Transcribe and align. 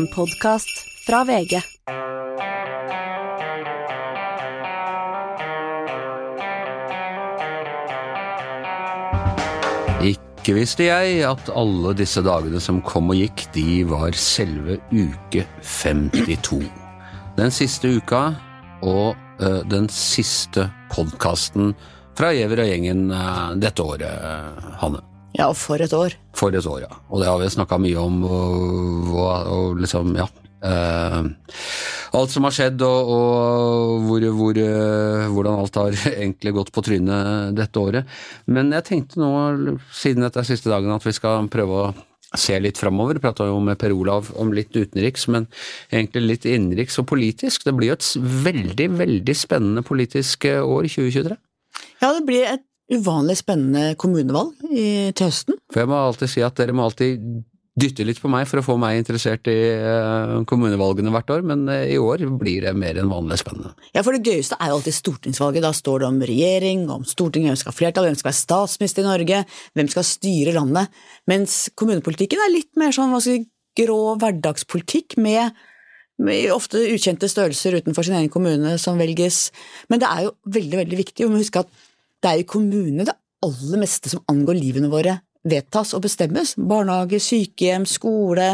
En 0.00 0.06
podkast 0.08 0.70
fra 1.04 1.18
VG. 1.28 1.58
Ikke 10.08 10.54
visste 10.56 10.86
jeg 10.86 11.18
at 11.28 11.50
alle 11.52 11.92
disse 11.98 12.22
dagene 12.24 12.62
som 12.64 12.80
kom 12.86 13.12
og 13.12 13.20
gikk, 13.20 13.44
de 13.52 13.82
var 13.90 14.16
selve 14.16 14.78
uke 14.88 15.44
52. 15.60 16.64
Den 17.36 17.52
siste 17.52 17.92
uka 18.00 18.22
og 18.80 19.20
øh, 19.42 19.60
den 19.68 19.92
siste 19.92 20.70
podkasten 20.94 21.74
fra 22.16 22.32
Giæver 22.32 22.64
og 22.64 22.72
gjengen 22.72 23.10
øh, 23.12 23.46
dette 23.60 23.84
året, 23.84 24.08
Hanne. 24.80 25.09
Ja, 25.36 25.48
og 25.48 25.56
for 25.58 25.80
et 25.82 25.94
år. 25.94 26.16
For 26.36 26.54
et 26.54 26.66
år, 26.66 26.84
ja. 26.84 27.00
Og 27.10 27.22
det 27.22 27.30
har 27.30 27.38
vi 27.40 27.50
snakka 27.54 27.78
mye 27.80 28.02
om, 28.02 28.20
og, 28.26 29.10
og, 29.14 29.50
og 29.54 29.82
liksom, 29.82 30.14
ja. 30.18 30.28
Uh, 30.60 31.30
alt 32.18 32.34
som 32.34 32.44
har 32.44 32.52
skjedd, 32.52 32.82
og, 32.84 33.12
og 33.14 34.04
hvor, 34.08 34.26
hvor, 34.36 34.58
uh, 34.60 35.30
hvordan 35.32 35.62
alt 35.62 35.78
har 35.80 35.96
egentlig 36.20 36.54
gått 36.58 36.72
på 36.74 36.84
trynet 36.84 37.56
dette 37.56 37.80
året. 37.80 38.20
Men 38.50 38.74
jeg 38.76 38.88
tenkte 38.90 39.22
nå, 39.22 39.32
siden 39.94 40.26
dette 40.26 40.42
er 40.42 40.50
siste 40.50 40.72
dagen, 40.72 40.92
at 40.92 41.06
vi 41.06 41.16
skal 41.16 41.48
prøve 41.52 41.82
å 41.86 41.90
se 42.38 42.58
litt 42.62 42.78
framover. 42.78 43.18
Prata 43.22 43.46
jo 43.48 43.58
med 43.64 43.78
Per 43.80 43.94
Olav 43.94 44.30
om 44.38 44.52
litt 44.54 44.74
utenriks, 44.76 45.26
men 45.32 45.48
egentlig 45.90 46.26
litt 46.26 46.48
innenriks 46.48 46.98
og 47.02 47.08
politisk. 47.10 47.64
Det 47.66 47.74
blir 47.76 47.92
jo 47.92 47.98
et 47.98 48.10
veldig, 48.46 48.88
veldig 49.00 49.36
spennende 49.36 49.84
politisk 49.86 50.46
eh, 50.50 50.62
år 50.62 50.86
2023. 50.90 51.38
Ja, 52.00 52.12
det 52.16 52.24
blir 52.28 52.46
et 52.48 52.66
uvanlig 52.90 53.38
spennende 53.40 53.94
kommunevalg 54.00 54.56
i, 54.70 55.10
til 55.14 55.30
høsten. 55.30 55.58
For 55.70 55.84
jeg 55.84 55.90
må 55.90 56.00
alltid 56.00 56.32
si 56.32 56.44
at 56.44 56.58
dere 56.58 56.74
må 56.76 56.88
alltid 56.88 57.22
dytte 57.80 58.04
litt 58.04 58.18
på 58.20 58.28
meg 58.30 58.48
for 58.50 58.60
å 58.60 58.64
få 58.64 58.74
meg 58.80 58.98
interessert 58.98 59.46
i 59.50 59.56
eh, 59.72 60.32
kommunevalgene 60.50 61.12
hvert 61.14 61.30
år, 61.36 61.44
men 61.46 61.62
eh, 61.70 61.92
i 61.94 61.98
år 62.02 62.24
blir 62.40 62.66
det 62.66 62.74
mer 62.76 62.98
enn 62.98 63.10
vanlig 63.12 63.38
spennende. 63.40 63.72
Ja, 63.94 64.02
for 64.04 64.16
det 64.16 64.26
gøyeste 64.26 64.58
er 64.58 64.72
jo 64.72 64.80
alltid 64.80 64.96
stortingsvalget. 64.98 65.64
Da 65.64 65.72
står 65.76 66.02
det 66.02 66.10
om 66.10 66.20
regjering, 66.32 66.84
om 66.92 67.06
Stortinget, 67.08 67.52
hvem 67.52 67.60
skal 67.62 67.72
ha 67.72 67.78
flertall, 67.78 68.08
hvem 68.10 68.18
skal 68.18 68.30
være 68.32 68.40
statsminister 68.40 69.04
i 69.04 69.08
Norge, 69.08 69.42
hvem 69.78 69.90
skal 69.94 70.08
styre 70.10 70.54
landet. 70.58 71.02
Mens 71.30 71.60
kommunepolitikken 71.78 72.42
er 72.42 72.54
litt 72.56 72.72
mer 72.80 72.94
sånn 72.96 73.14
hva 73.14 73.22
skal 73.22 73.38
si, 73.40 73.50
grå 73.78 74.00
hverdagspolitikk 74.18 75.14
med, 75.22 75.54
ofte 76.52 76.82
ukjente 76.90 77.30
størrelser 77.30 77.78
utenfor 77.78 78.04
sin 78.04 78.18
egen 78.18 78.32
kommune 78.32 78.74
som 78.82 78.98
velges. 79.00 79.46
Men 79.88 80.02
det 80.02 80.10
er 80.10 80.26
jo 80.26 80.34
veldig, 80.58 80.82
veldig 80.82 80.98
viktig. 80.98 81.24
Vi 81.24 81.30
må 81.30 81.40
huske 81.40 81.62
at 81.62 81.70
det 82.20 82.30
er 82.30 82.42
i 82.42 82.48
kommunene 82.48 83.06
det 83.08 83.16
aller 83.44 83.80
meste 83.80 84.12
som 84.12 84.24
angår 84.28 84.58
livene 84.58 84.90
våre 84.92 85.18
vedtas 85.48 85.94
og 85.96 86.04
bestemmes. 86.04 86.54
Barnehage, 86.58 87.20
sykehjem, 87.24 87.86
skole. 87.88 88.52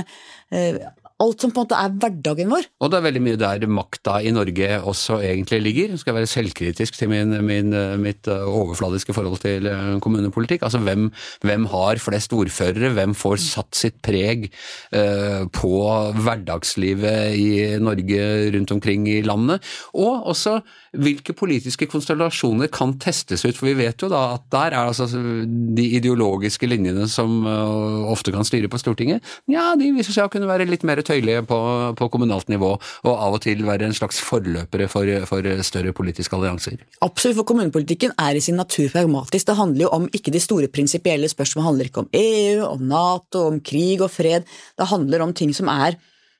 Alt 1.17 1.41
som 1.41 1.49
på 1.49 1.63
en 1.63 1.65
måte 1.65 1.77
er 1.81 1.95
hverdagen 1.97 2.51
vår. 2.53 2.67
Og 2.85 2.91
det 2.93 2.99
er 2.99 3.05
veldig 3.07 3.21
mye 3.25 3.39
der 3.41 3.63
makta 3.73 4.19
i 4.21 4.33
Norge 4.37 4.67
også 4.85 5.23
egentlig 5.25 5.63
ligger. 5.65 5.95
Skal 5.97 6.13
jeg 6.13 6.19
være 6.19 6.29
selvkritisk 6.29 6.99
til 6.99 7.09
min, 7.09 7.33
min, 7.47 7.73
mitt 8.03 8.29
eh, 8.29 8.45
overfladiske 8.45 9.17
forhold 9.17 9.41
til 9.41 9.65
eh, 9.71 9.95
kommunepolitikk. 10.05 10.67
Altså 10.69 10.83
hvem, 10.85 11.09
hvem 11.41 11.65
har 11.73 12.03
flest 12.05 12.37
ordførere, 12.37 12.93
hvem 12.99 13.15
får 13.17 13.41
satt 13.47 13.81
sitt 13.81 13.97
preg 14.05 14.51
uh, 14.93 15.49
på 15.57 15.73
hverdagslivet 16.21 17.37
i 17.41 17.49
Norge 17.81 18.27
rundt 18.53 18.75
omkring 18.77 19.09
i 19.09 19.23
landet. 19.25 19.65
Og 19.97 20.29
også 20.35 20.59
hvilke 20.97 21.33
politiske 21.37 21.89
konstellasjoner 21.91 22.69
kan 22.73 22.95
testes 23.01 23.45
ut, 23.47 23.57
for 23.57 23.69
vi 23.71 23.77
vet 23.81 24.05
jo 24.05 24.11
da 24.13 24.23
at 24.37 24.47
der 24.53 24.77
er 24.77 24.91
altså 24.91 25.09
de 25.09 25.87
ideologiske 25.99 26.69
linjene 26.69 27.09
som 27.11 27.41
uh, 27.49 28.05
ofte 28.13 28.35
kan 28.35 28.45
styre 28.47 28.69
på 28.73 28.81
Stortinget, 28.81 29.25
ja, 29.51 29.71
de 29.79 29.93
viser 29.97 30.17
seg 30.17 30.29
å 30.29 30.33
kunne 30.33 30.49
være 30.51 30.69
litt 30.69 30.85
mer 30.87 31.01
tøyelige 31.07 31.45
på, 31.49 31.59
på 31.99 32.09
kommunalt 32.13 32.51
nivå, 32.53 32.73
og 33.07 33.13
av 33.13 33.37
og 33.39 33.43
til 33.45 33.65
være 33.67 33.89
en 33.89 33.97
slags 33.97 34.21
forløpere 34.25 34.89
for, 34.93 35.11
for 35.31 35.51
større 35.67 35.95
politiske 35.97 36.37
allianser. 36.37 36.83
Absolutt, 37.05 37.39
for 37.41 37.49
kommunepolitikken 37.49 38.17
er 38.23 38.37
i 38.37 38.43
sin 38.45 38.59
natur 38.61 38.91
pragmatisk. 38.93 39.47
Det 39.49 39.59
handler 39.59 39.87
jo 39.87 39.95
om 39.97 40.11
ikke 40.17 40.35
de 40.35 40.43
store 40.43 40.71
prinsipielle 40.73 41.31
spørsmålene, 41.31 41.57
det 41.57 41.71
handler 41.71 41.89
ikke 41.91 42.03
om 42.05 42.11
EU, 42.13 42.67
om 42.67 42.85
Nato, 42.91 43.47
om 43.53 43.63
krig 43.65 44.03
og 44.05 44.13
fred. 44.13 44.47
Det 44.77 44.91
handler 44.91 45.25
om 45.25 45.35
ting 45.37 45.55
som 45.57 45.71
er 45.73 45.97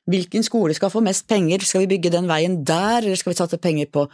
Hvilken 0.07 0.45
skole 0.45 0.75
skal 0.77 0.91
få 0.93 1.01
mest 1.03 1.27
penger? 1.27 1.63
Skal 1.67 1.83
vi 1.83 1.89
bygge 1.95 2.13
den 2.13 2.29
veien 2.29 2.61
der, 2.67 3.01
eller 3.03 3.17
skal 3.19 3.33
vi 3.33 3.39
satse 3.39 3.59
penger 3.61 3.89
på 3.91 4.05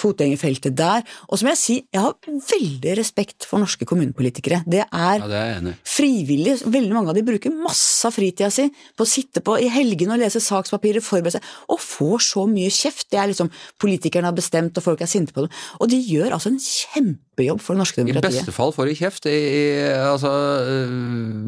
fotgjengerfeltet 0.00 0.74
der? 0.78 1.04
Og 1.28 1.38
så 1.38 1.46
må 1.46 1.54
jeg 1.54 1.60
si, 1.60 1.76
jeg 1.94 2.02
har 2.02 2.16
veldig 2.26 2.96
respekt 2.98 3.46
for 3.46 3.62
norske 3.62 3.86
kommunepolitikere. 3.88 4.64
Det 4.66 4.82
er 4.84 5.22
Ja, 5.22 5.28
det 5.30 5.42
er 5.42 5.70
frivillig. 5.86 6.58
Veldig 6.66 6.94
mange 6.94 7.12
av 7.12 7.18
de 7.18 7.24
bruker 7.26 7.54
masse 7.54 8.06
av 8.08 8.16
fritida 8.16 8.50
si 8.54 8.68
på 8.96 9.06
å 9.06 9.08
sitte 9.08 9.42
på 9.44 9.56
i 9.62 9.70
helgene 9.72 10.16
og 10.16 10.22
lese 10.22 10.42
sakspapirer, 10.42 11.04
forberede 11.04 11.38
seg, 11.38 11.48
og 11.70 11.80
får 11.82 12.24
så 12.28 12.44
mye 12.50 12.70
kjeft. 12.72 13.08
Det 13.12 13.20
er 13.20 13.30
liksom 13.30 13.50
politikerne 13.80 14.30
har 14.30 14.36
bestemt, 14.36 14.76
og 14.78 14.84
folk 14.84 15.02
er 15.04 15.10
sinte 15.10 15.34
på 15.34 15.46
dem. 15.46 15.54
Og 15.78 15.90
de 15.92 15.98
gjør 16.02 16.34
altså 16.36 16.52
en 16.52 16.60
kjempejobb 16.62 17.62
for 17.62 17.76
det 17.76 17.84
norske 17.84 18.02
demokratiet. 18.02 18.34
I 18.34 18.42
beste 18.42 18.56
fall 18.56 18.74
får 18.74 18.90
de 18.90 18.98
kjeft. 18.98 19.30
I, 19.30 19.38
i, 19.38 19.64
altså, 20.08 20.32
øh, 20.74 20.90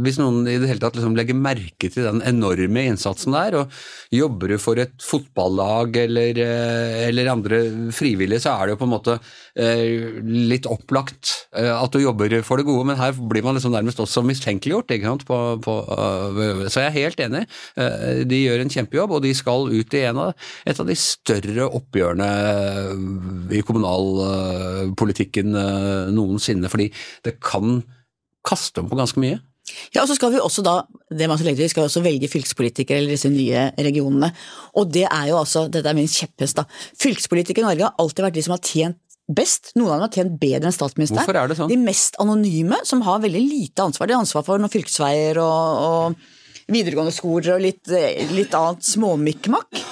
hvis 0.04 0.20
noen 0.20 0.44
i 0.46 0.58
det 0.60 0.70
hele 0.70 0.82
tatt 0.82 0.98
liksom 0.98 1.18
legger 1.18 1.38
merke 1.38 1.90
til 1.90 2.06
den 2.06 2.22
enorme 2.26 2.86
innsatsen 2.92 3.34
der, 3.34 3.39
og 3.58 3.72
jobber 4.14 4.52
du 4.52 4.56
for 4.60 4.80
et 4.80 4.92
fotballag 5.02 5.96
eller, 6.04 6.40
øh, 6.44 7.08
eller 7.08 7.32
andre 7.32 7.60
frivillige, 7.94 8.40
så 8.44 8.54
er 8.54 8.66
det 8.66 8.74
jo 8.74 8.80
på 8.80 8.88
en 8.88 8.92
måte 8.94 9.16
øh, 9.18 10.20
litt 10.50 10.68
opplagt 10.70 11.32
øh, 11.56 11.72
at 11.74 11.92
du 11.92 12.00
jobber 12.02 12.42
for 12.46 12.60
det 12.60 12.66
gode, 12.68 12.86
men 12.90 12.98
her 13.00 13.12
blir 13.16 13.44
man 13.46 13.58
liksom 13.58 13.74
nærmest 13.74 14.00
også 14.00 14.22
mistenkeliggjort. 14.26 14.90
Ikke 14.94 15.10
sant? 15.10 15.26
På, 15.26 15.38
på, 15.62 15.76
så 16.68 16.84
jeg 16.84 16.88
er 16.88 16.96
helt 16.96 17.20
enig. 17.20 17.44
De 18.30 18.38
gjør 18.44 18.62
en 18.62 18.72
kjempejobb, 18.72 19.16
og 19.16 19.22
de 19.24 19.34
skal 19.36 19.70
ut 19.70 19.94
i 19.96 20.04
en 20.08 20.20
av, 20.26 20.48
et 20.68 20.80
av 20.80 20.88
de 20.88 20.96
større 20.98 21.68
oppgjørene 21.80 22.30
i 23.56 23.62
kommunalpolitikken 23.66 25.54
noensinne, 26.14 26.70
fordi 26.72 26.90
det 27.26 27.38
kan 27.44 27.80
kaste 28.46 28.82
om 28.82 28.90
på 28.90 28.98
ganske 28.98 29.20
mye. 29.22 29.40
Ja, 29.94 30.02
og 30.02 30.08
så 30.10 30.16
skal 30.18 30.34
vi 30.34 30.40
også 30.42 30.64
da, 30.66 30.78
det 31.10 31.28
man 31.30 31.38
skal 31.38 31.50
legge 31.50 31.62
til, 31.62 31.72
skal 31.72 31.88
også 31.88 32.02
velge 32.04 32.30
fylkespolitikere 32.30 33.00
eller 33.00 33.14
disse 33.14 33.30
nye 33.32 33.68
regionene. 33.78 34.32
Og 34.80 34.90
det 34.92 35.06
er 35.06 35.30
jo 35.30 35.38
altså, 35.40 35.66
dette 35.72 35.90
er 35.90 35.98
min 35.98 36.10
kjepphest 36.10 36.60
da, 36.60 36.66
fylkespolitikere 37.00 37.64
i 37.64 37.70
Norge 37.70 37.88
har 37.88 38.02
alltid 38.02 38.26
vært 38.26 38.38
de 38.38 38.44
som 38.46 38.56
har 38.56 38.64
tjent 38.64 39.00
best. 39.30 39.72
Noen 39.78 39.92
av 39.92 39.96
dem 40.00 40.06
har 40.06 40.16
tjent 40.18 40.36
bedre 40.42 40.70
enn 40.70 40.74
statsministeren. 40.74 41.22
Hvorfor 41.22 41.38
er 41.38 41.50
det 41.50 41.58
sånn? 41.60 41.70
De 41.70 41.78
mest 41.80 42.18
anonyme, 42.22 42.80
som 42.86 43.02
har 43.06 43.22
veldig 43.22 43.42
lite 43.46 43.86
ansvar. 43.86 44.10
De 44.10 44.16
har 44.16 44.24
ansvar 44.24 44.46
for 44.46 44.62
noen 44.62 44.72
fylkesveier 44.72 45.38
og, 45.42 45.84
og 45.86 46.70
videregående 46.70 47.14
skoler 47.14 47.56
og 47.56 47.64
litt, 47.64 47.92
litt 48.34 48.56
annet 48.58 48.86
småmikkmakk. 48.86 49.84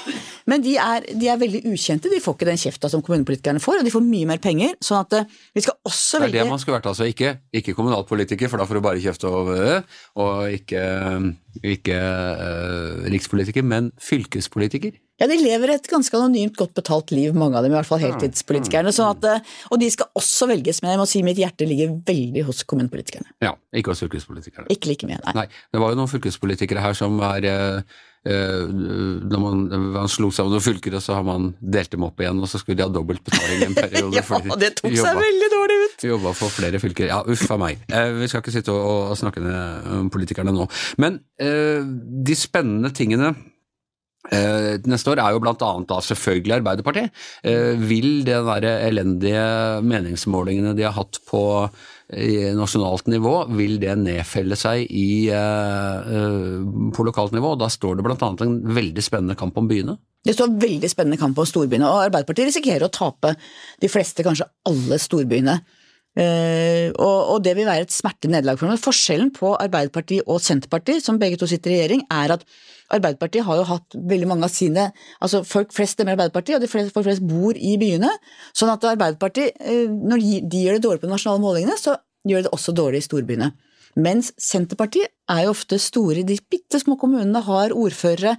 Men 0.48 0.64
de 0.64 0.76
er, 0.80 1.08
de 1.20 1.28
er 1.28 1.40
veldig 1.40 1.62
ukjente, 1.68 2.10
de 2.12 2.20
får 2.24 2.36
ikke 2.38 2.48
den 2.48 2.60
kjefta 2.60 2.90
som 2.92 3.02
kommunepolitikerne 3.04 3.62
får, 3.62 3.80
og 3.80 3.88
de 3.88 3.92
får 3.92 4.06
mye 4.06 4.28
mer 4.30 4.40
penger. 4.42 4.76
sånn 4.84 5.02
at 5.02 5.18
eh, 5.18 5.34
vi 5.56 5.64
skal 5.66 5.76
også 5.88 6.22
velge 6.22 6.38
Det 6.38 6.42
er 6.42 6.48
det 6.48 6.54
man 6.54 6.62
skulle 6.62 6.78
vært, 6.78 6.88
altså. 6.92 7.08
Ikke, 7.08 7.34
ikke 7.52 7.76
kommunalpolitiker, 7.76 8.50
for 8.50 8.60
da 8.60 8.68
får 8.68 8.80
du 8.80 8.86
bare 8.88 9.02
kjeft 9.02 9.26
og 9.28 9.52
og 10.18 10.52
ikke, 10.52 10.80
ikke 11.74 11.98
uh, 11.98 13.04
rikspolitiker, 13.12 13.64
men 13.66 13.92
fylkespolitiker. 14.02 14.96
Ja, 15.18 15.26
de 15.26 15.34
lever 15.40 15.72
et 15.72 15.88
ganske 15.90 16.14
anonymt, 16.14 16.54
godt 16.58 16.76
betalt 16.78 17.10
liv, 17.10 17.32
mange 17.34 17.58
av 17.58 17.64
dem, 17.66 17.72
i 17.74 17.76
hvert 17.78 17.88
fall 17.88 17.98
heltidspolitikerne. 18.04 18.92
Sånn 18.94 19.16
at, 19.16 19.24
eh, 19.26 19.56
og 19.72 19.80
de 19.82 19.88
skal 19.90 20.06
også 20.18 20.46
velges, 20.46 20.78
men 20.82 20.94
jeg 20.94 21.00
må 21.00 21.06
si 21.10 21.22
mitt 21.26 21.40
hjerte 21.40 21.66
ligger 21.66 21.96
veldig 22.06 22.44
hos 22.46 22.62
kommunepolitikerne. 22.62 23.34
Ja, 23.42 23.56
ikke 23.74 23.90
hos 23.90 24.04
fylkespolitikerne. 24.04 24.70
Ikke 24.70 24.92
like 24.92 25.08
mye, 25.10 25.18
nei. 25.24 25.34
Nei, 25.40 25.46
det 25.74 25.82
var 25.82 25.90
jo 25.90 25.98
noen 25.98 26.12
fylkespolitikere 26.12 26.84
her 26.84 26.94
som 26.98 27.18
er 27.32 27.48
eh, 27.50 27.80
eh, 27.80 27.98
Når 28.24 29.40
man, 29.42 29.60
man 29.94 30.08
slo 30.10 30.28
sammen 30.34 30.52
noen 30.56 30.64
fylker, 30.64 30.96
og 30.98 31.02
så 31.04 31.14
har 31.16 31.24
man 31.26 31.52
delt 31.60 31.92
dem 31.94 32.04
opp 32.06 32.20
igjen, 32.20 32.40
og 32.42 32.50
så 32.50 32.60
skulle 32.60 32.76
de 32.80 32.84
ha 32.86 32.90
dobbelt 32.92 33.22
betaling 33.24 33.62
en 33.68 33.76
periode. 33.82 34.18
Ja, 34.18 34.56
det 34.60 34.72
tok 34.80 34.90
seg 34.90 34.98
jobba- 35.00 35.22
veldig 35.22 35.50
dårlig 35.54 35.78
ut! 35.84 36.06
Jobba 36.10 36.32
for 36.38 36.52
flere 36.54 36.80
fylker. 36.82 37.08
Ja, 37.10 37.20
uff 37.26 37.46
a 37.54 37.58
meg. 37.60 37.84
Eh, 37.88 38.10
vi 38.20 38.28
skal 38.30 38.42
ikke 38.44 38.54
sitte 38.58 38.74
og, 38.74 39.12
og 39.12 39.18
snakke 39.20 39.42
ned 39.44 40.10
politikerne 40.14 40.52
nå. 40.54 40.66
Men 41.02 41.20
eh, 41.42 41.80
de 42.28 42.36
spennende 42.38 42.92
tingene 42.96 43.32
eh, 43.32 43.44
neste 44.28 45.12
år 45.12 45.22
er 45.22 45.32
jo 45.32 45.40
blant 45.40 45.62
annet 45.64 45.88
da 45.88 46.00
selvfølgelig 46.04 46.58
Arbeiderpartiet. 46.58 47.12
Eh, 47.46 47.78
vil 47.80 48.24
det 48.26 48.40
der 48.44 48.66
elendige 48.88 49.44
meningsmålingene 49.86 50.74
de 50.76 50.84
har 50.84 50.96
hatt 50.98 51.20
på 51.28 51.70
nasjonalt 52.08 53.08
nivå, 53.12 53.34
vil 53.52 53.76
det 53.82 53.94
nedfelle 54.00 54.56
seg 54.56 54.86
i, 54.88 55.28
eh, 55.28 55.34
eh, 55.36 56.92
på 56.94 57.04
lokalt 57.04 57.32
nivå? 57.32 57.58
Da 57.58 57.68
står 57.68 57.96
det 57.96 58.22
annet 58.22 58.40
en 58.40 58.62
veldig 58.62 59.02
spennende 59.02 59.36
kamp 59.36 59.56
om 59.56 59.68
byene. 59.68 59.98
Det 60.24 60.34
står 60.34 60.58
veldig 60.58 60.88
spennende 60.90 61.18
kamp 61.18 61.38
om 61.38 61.44
storbyene, 61.44 61.84
og 61.84 62.08
Arbeiderpartiet 62.08 62.48
risikerer 62.48 62.88
å 62.88 62.92
tape 62.92 63.36
de 63.80 63.88
fleste, 63.88 64.24
kanskje 64.24 64.48
alle 64.66 64.98
storbyene. 64.98 65.60
Eh, 66.18 66.90
og 66.98 67.42
det 67.44 67.54
vil 67.54 67.68
være 67.68 67.86
et 67.86 67.94
smertelig 67.94 68.32
nederlag 68.32 68.58
for 68.58 68.66
dem. 68.66 68.80
Forskjellen 68.80 69.30
på 69.30 69.52
Arbeiderpartiet 69.60 70.26
og 70.26 70.40
Senterpartiet, 70.40 71.04
som 71.04 71.18
begge 71.18 71.38
to 71.38 71.46
sitter 71.46 71.70
i 71.70 71.78
regjering, 71.78 72.02
er 72.10 72.32
at 72.32 72.44
Arbeiderpartiet 72.94 73.44
har 73.44 73.58
jo 73.60 73.66
hatt 73.68 73.96
veldig 74.10 74.28
mange 74.30 74.46
av 74.46 74.52
sine 74.52 74.88
altså 75.20 75.42
Folk 75.44 75.74
flest 75.76 75.98
stemmer 75.98 76.16
Arbeiderpartiet, 76.16 76.56
og 76.56 76.64
de 76.64 76.70
fleste, 76.70 76.92
folk 76.94 77.06
flest 77.08 77.24
bor 77.28 77.56
i 77.56 77.74
byene. 77.80 78.10
Sånn 78.56 78.72
at 78.72 78.86
Arbeiderpartiet, 78.88 79.58
eh, 79.60 79.86
når 79.88 80.24
de, 80.24 80.38
de 80.48 80.62
gjør 80.66 80.78
det 80.78 80.84
dårlig 80.86 81.02
på 81.02 81.10
de 81.10 81.14
nasjonale 81.16 81.44
målingene, 81.44 81.76
så 81.80 81.98
gjør 82.28 82.44
de 82.44 82.48
det 82.48 82.54
også 82.56 82.74
dårlig 82.76 83.02
i 83.02 83.08
storbyene. 83.08 83.50
Mens 83.98 84.30
Senterpartiet 84.40 85.10
er 85.32 85.44
jo 85.46 85.52
ofte 85.54 85.78
store, 85.82 86.24
de 86.26 86.38
bitte 86.50 86.80
små 86.80 86.96
kommunene 87.00 87.42
har 87.44 87.74
ordførere. 87.76 88.36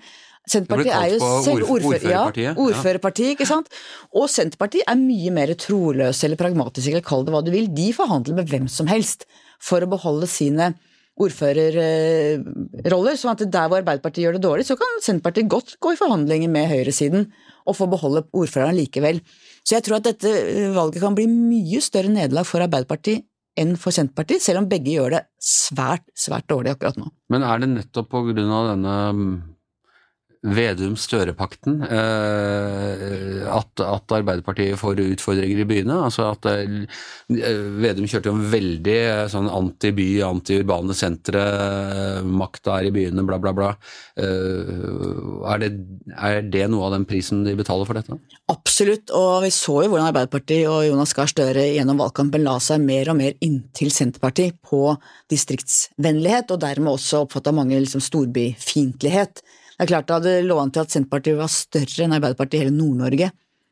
Senterpartiet 0.50 0.96
er 0.96 1.14
jo 1.14 1.32
selv 1.46 1.68
ordf- 1.68 1.88
ordfører, 1.92 2.40
ja, 2.42 2.54
ordførerpartiet, 2.58 3.34
ja. 3.34 3.38
ikke 3.38 3.50
sant. 3.50 3.70
Og 4.16 4.30
Senterpartiet 4.32 4.88
er 4.90 4.98
mye 4.98 5.34
mer 5.36 5.54
troløse 5.60 6.26
eller 6.26 6.40
pragmatiske, 6.40 6.96
eller 6.96 7.06
kall 7.06 7.26
det 7.28 7.36
hva 7.36 7.44
du 7.46 7.52
vil. 7.54 7.70
De 7.76 7.90
forhandler 7.94 8.40
med 8.40 8.50
hvem 8.50 8.70
som 8.72 8.90
helst 8.90 9.28
for 9.62 9.84
å 9.84 9.90
beholde 9.92 10.30
sine 10.32 10.74
ordførerroller. 11.20 13.16
sånn 13.20 13.34
at 13.36 13.44
der 13.52 13.68
hvor 13.68 13.80
Arbeiderpartiet 13.82 14.24
gjør 14.26 14.36
det 14.38 14.46
dårlig, 14.46 14.66
så 14.68 14.76
kan 14.80 15.02
Senterpartiet 15.04 15.52
godt 15.52 15.76
gå 15.84 15.94
i 15.94 16.00
forhandlinger 16.00 16.50
med 16.52 16.70
høyresiden 16.72 17.28
og 17.68 17.78
få 17.78 17.86
beholde 17.92 18.24
ordføreren 18.32 18.78
likevel. 18.80 19.18
Så 19.64 19.76
jeg 19.78 19.84
tror 19.86 19.96
at 20.00 20.08
dette 20.08 20.30
eh, 20.30 20.72
valget 20.76 21.02
kan 21.04 21.16
bli 21.18 21.28
mye 21.30 21.82
større 21.84 22.12
nederlag 22.14 22.46
for 22.48 22.64
Arbeiderpartiet 22.66 23.26
enn 23.60 23.76
for 23.80 23.92
Senterpartiet, 23.92 24.42
selv 24.44 24.60
om 24.62 24.70
begge 24.72 24.94
gjør 24.96 25.10
det 25.18 25.24
svært, 25.44 26.06
svært 26.16 26.48
dårlig 26.48 26.72
akkurat 26.74 26.98
nå. 27.00 27.08
Men 27.34 27.44
er 27.44 27.60
det 27.60 27.70
nettopp 27.74 28.08
på 28.14 28.20
grunn 28.30 28.54
av 28.56 28.70
denne 28.72 28.96
mm, 29.18 29.34
Vedum-Støre-pakten 30.40 31.82
eh, 31.84 33.42
at, 33.52 33.82
at 33.84 34.14
Arbeiderpartiet 34.16 34.80
får 34.80 35.02
utfordringer 35.04 35.60
i 35.60 35.66
byene? 35.68 35.98
Altså 36.06 36.30
at 36.32 36.48
eh, 36.48 36.86
Vedum 37.84 38.08
kjørte 38.08 38.32
jo 38.32 38.38
en 38.38 38.46
veldig 38.54 38.96
eh, 39.02 39.26
sånn 39.34 39.50
anti-by, 39.52 40.08
anti-urbane 40.30 40.96
sentre, 40.96 41.44
makta 42.24 42.78
er 42.78 42.88
i 42.88 42.94
byene, 42.96 43.28
bla, 43.28 43.42
bla, 43.44 43.52
bla. 43.58 43.74
Er, 44.16 45.60
det, 45.60 45.74
er 46.16 46.42
det 46.48 46.66
noe 46.72 46.88
av 46.88 46.96
den 46.96 47.10
prisen 47.10 47.44
de 47.44 47.58
betaler 47.60 47.90
for 47.90 48.00
dette? 48.00 48.16
Absolutt, 48.48 49.12
og 49.12 49.44
vi 49.44 49.52
så 49.52 49.82
jo 49.84 49.92
hvordan 49.92 50.08
Arbeiderpartiet 50.14 50.72
og 50.72 50.86
Jonas 50.88 51.18
Gahr 51.20 51.28
Støre 51.28 51.68
gjennom 51.74 52.00
valgkampen 52.00 52.48
la 52.48 52.56
seg 52.64 52.80
mer 52.88 53.12
og 53.12 53.20
mer 53.20 53.36
inntil 53.44 53.92
Senterpartiet 53.92 54.56
på 54.64 54.96
distriktsvennlighet, 55.36 56.56
og 56.56 56.64
dermed 56.64 56.96
også 56.96 57.26
oppfatta 57.26 57.52
mange 57.52 57.76
liksom 57.76 58.08
storbyfiendtlighet. 58.08 59.44
Det 59.80 59.86
er 59.86 59.94
klart 59.94 60.26
det 60.26 60.42
lå 60.44 60.58
an 60.60 60.74
til 60.76 60.84
at 60.84 60.92
Senterpartiet 60.92 61.38
var 61.40 61.48
større 61.48 62.04
enn 62.04 62.16
Arbeiderpartiet 62.18 62.60
i 62.60 62.66
hele 62.66 62.76
Nord-Norge. 62.76 63.30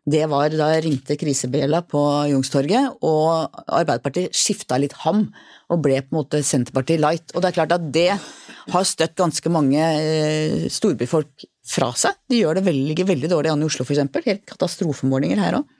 Det 0.07 0.21
var 0.31 0.54
da 0.56 0.69
jeg 0.71 0.86
ringte 0.86 1.18
krisebjella 1.19 1.81
på 1.83 2.00
Youngstorget, 2.31 3.01
og 3.04 3.57
Arbeiderpartiet 3.68 4.31
skifta 4.31 4.77
litt 4.80 4.95
ham 5.04 5.25
og 5.68 5.81
ble 5.83 5.98
på 6.00 6.13
en 6.13 6.19
måte 6.21 6.39
Senterpartiet 6.48 7.04
light. 7.04 7.36
Og 7.36 7.44
det 7.44 7.50
er 7.50 7.57
klart 7.57 7.75
at 7.75 7.89
det 7.92 8.13
har 8.15 8.88
støtt 8.88 9.18
ganske 9.19 9.51
mange 9.51 9.83
eh, 9.83 10.69
storbyfolk 10.71 11.44
fra 11.68 11.92
seg. 12.00 12.15
De 12.31 12.39
gjør 12.39 12.62
det 12.62 12.69
veldig, 12.69 13.07
veldig 13.12 13.33
dårlig 13.36 13.51
an 13.51 13.65
i 13.65 13.68
Oslo, 13.68 13.83
f.eks. 13.83 14.07
Helt 14.30 14.48
katastrofemålinger 14.48 15.44
her 15.44 15.59
òg. 15.59 15.75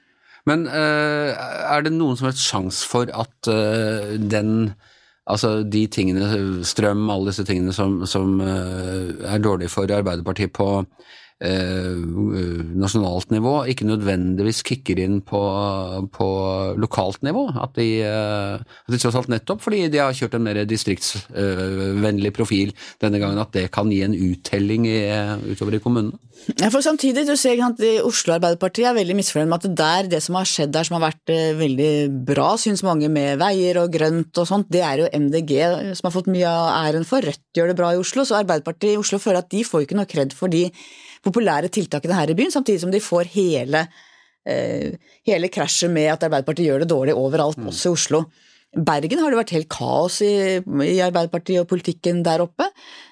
Men 0.48 0.68
eh, 0.68 1.32
er 1.72 1.88
det 1.88 1.96
noen 1.96 2.20
som 2.20 2.28
helst 2.28 2.44
sjanse 2.44 2.84
for 2.88 3.08
at 3.16 3.52
eh, 3.52 4.20
den 4.20 4.74
Altså 5.28 5.64
de 5.64 5.88
tingene, 5.92 6.64
strøm, 6.64 7.10
alle 7.12 7.32
disse 7.32 7.44
tingene 7.48 7.74
som, 7.76 8.00
som 8.08 8.40
eh, 8.42 9.10
er 9.28 9.44
dårlige 9.44 9.72
for 9.74 9.92
Arbeiderpartiet 9.92 10.54
på 10.56 10.70
nasjonalt 11.38 13.30
nivå, 13.30 13.60
ikke 13.70 13.86
nødvendigvis 13.86 14.64
kicker 14.66 14.98
inn 15.04 15.20
på, 15.22 15.42
på 16.14 16.28
lokalt 16.82 17.22
nivå. 17.26 17.46
At 17.62 17.76
de, 17.78 18.02
eh, 18.02 18.58
at 18.58 18.94
de 18.94 19.00
tross 19.02 19.18
alt 19.20 19.30
nettopp 19.30 19.62
fordi 19.62 19.86
de 19.94 20.02
har 20.02 20.16
kjørt 20.18 20.38
en 20.38 20.48
mer 20.48 20.64
distriktsvennlig 20.66 22.34
profil 22.34 22.74
denne 23.04 23.22
gangen, 23.22 23.38
at 23.42 23.54
det 23.54 23.68
kan 23.76 23.92
gi 23.94 24.02
en 24.06 24.18
uttelling 24.18 24.88
i, 24.90 25.02
utover 25.52 25.78
i 25.78 25.84
kommunene. 25.84 26.18
For 26.72 26.82
samtidig, 26.86 27.26
du 27.28 27.36
ser 27.38 27.60
at 27.66 27.82
Oslo 28.06 28.36
Arbeiderparti 28.36 28.86
er 28.86 28.96
veldig 28.98 29.16
misfornøyd 29.18 29.50
med 29.50 29.58
at 29.58 29.66
det 29.68 29.78
der, 29.78 30.10
det 30.16 30.22
som 30.24 30.38
har 30.38 30.48
skjedd 30.50 30.74
der 30.74 30.88
som 30.88 30.98
har 30.98 31.08
vært 31.10 31.34
eh, 31.34 31.54
veldig 31.58 31.92
bra, 32.28 32.52
syns 32.62 32.86
mange 32.86 33.10
med 33.14 33.42
veier 33.42 33.82
og 33.84 33.94
grønt 33.94 34.42
og 34.42 34.50
sånt, 34.50 34.72
det 34.74 34.82
er 34.86 35.04
jo 35.04 35.12
MDG 35.14 35.54
som 35.98 36.10
har 36.10 36.16
fått 36.18 36.32
mye 36.34 36.50
av 36.50 36.72
æren 36.88 37.06
for. 37.06 37.26
Rødt 37.26 37.46
gjør 37.58 37.74
det 37.74 37.78
bra 37.78 37.94
i 37.94 38.02
Oslo, 38.02 38.26
så 38.26 38.42
Arbeiderpartiet 38.42 38.96
i 38.96 39.02
Oslo 39.02 39.22
føler 39.22 39.44
at 39.44 39.52
de 39.54 39.66
får 39.68 39.86
ikke 39.86 40.00
noe 40.00 40.10
kred 40.10 40.34
for 40.38 40.50
de 40.54 40.68
populære 41.28 41.72
tiltakene 41.74 42.18
her 42.18 42.34
i 42.34 42.38
byen, 42.38 42.54
samtidig 42.54 42.82
som 42.84 42.94
de 42.94 43.04
får 43.04 43.30
hele, 43.36 43.86
eh, 44.48 44.98
hele 45.28 45.52
krasjet 45.54 45.92
med 45.94 46.12
at 46.14 46.28
Arbeiderpartiet 46.28 46.72
gjør 46.72 46.84
det 46.84 46.92
dårlig 46.92 47.18
overalt, 47.18 47.60
også 47.60 47.90
i 47.92 47.98
Oslo. 47.98 48.24
Bergen 48.78 49.22
har 49.24 49.34
det 49.34 49.40
vært 49.40 49.54
helt 49.56 49.70
kaos 49.74 50.20
i, 50.26 50.60
i 50.62 50.98
Arbeiderpartiet 51.02 51.64
og 51.64 51.70
politikken 51.72 52.22
der 52.26 52.44
oppe. 52.46 52.68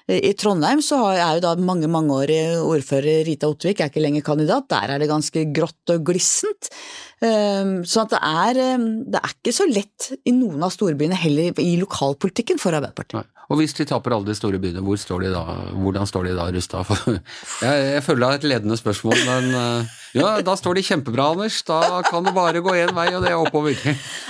I 0.06 0.30
Trondheim 0.38 0.78
så 0.86 1.00
er 1.16 1.38
jo 1.38 1.42
da 1.42 1.56
mange 1.58 1.88
mangeårig 1.90 2.60
ordfører 2.62 3.24
Rita 3.26 3.48
Ottervik 3.50 3.82
er 3.82 3.90
ikke 3.90 4.04
lenger 4.04 4.22
kandidat. 4.26 4.68
Der 4.70 4.94
er 4.94 5.02
det 5.02 5.10
ganske 5.10 5.48
grått 5.56 5.94
og 5.94 6.04
glissent. 6.06 6.70
Um, 7.16 7.80
Så 7.88 8.04
det 8.12 8.20
er, 8.20 8.60
um, 8.76 8.86
det 9.10 9.18
er 9.18 9.32
ikke 9.32 9.54
så 9.56 9.66
lett 9.66 10.10
i 10.28 10.34
noen 10.36 10.62
av 10.62 10.70
storbyene 10.74 11.16
heller 11.16 11.58
i 11.64 11.72
lokalpolitikken 11.80 12.60
for 12.62 12.76
Arbeiderpartiet. 12.76 13.24
Nei. 13.24 13.36
Og 13.46 13.60
hvis 13.60 13.74
de 13.78 13.86
taper 13.86 14.14
alle 14.14 14.26
de 14.26 14.34
store 14.36 14.58
byene, 14.62 14.82
hvor 14.82 14.98
står 14.98 15.26
de 15.26 15.30
da, 15.34 15.42
hvordan 15.74 16.08
står 16.10 16.28
de 16.28 16.34
da 16.38 16.48
rusta? 16.54 16.82
Jeg, 17.64 17.84
jeg 17.94 18.02
føler 18.04 18.22
det 18.22 18.28
er 18.28 18.40
et 18.40 18.48
ledende 18.50 18.78
spørsmål, 18.78 19.20
men 19.26 19.54
eh, 19.54 19.94
ja, 20.16 20.30
da 20.44 20.54
står 20.58 20.78
de 20.78 20.84
kjempebra, 20.86 21.28
Anders. 21.34 21.58
Da 21.66 22.00
kan 22.06 22.24
det 22.26 22.32
bare 22.36 22.62
gå 22.64 22.72
én 22.78 22.92
vei, 22.96 23.06
og 23.14 23.24
det 23.24 23.32
er 23.32 23.40
oppover. 23.40 23.76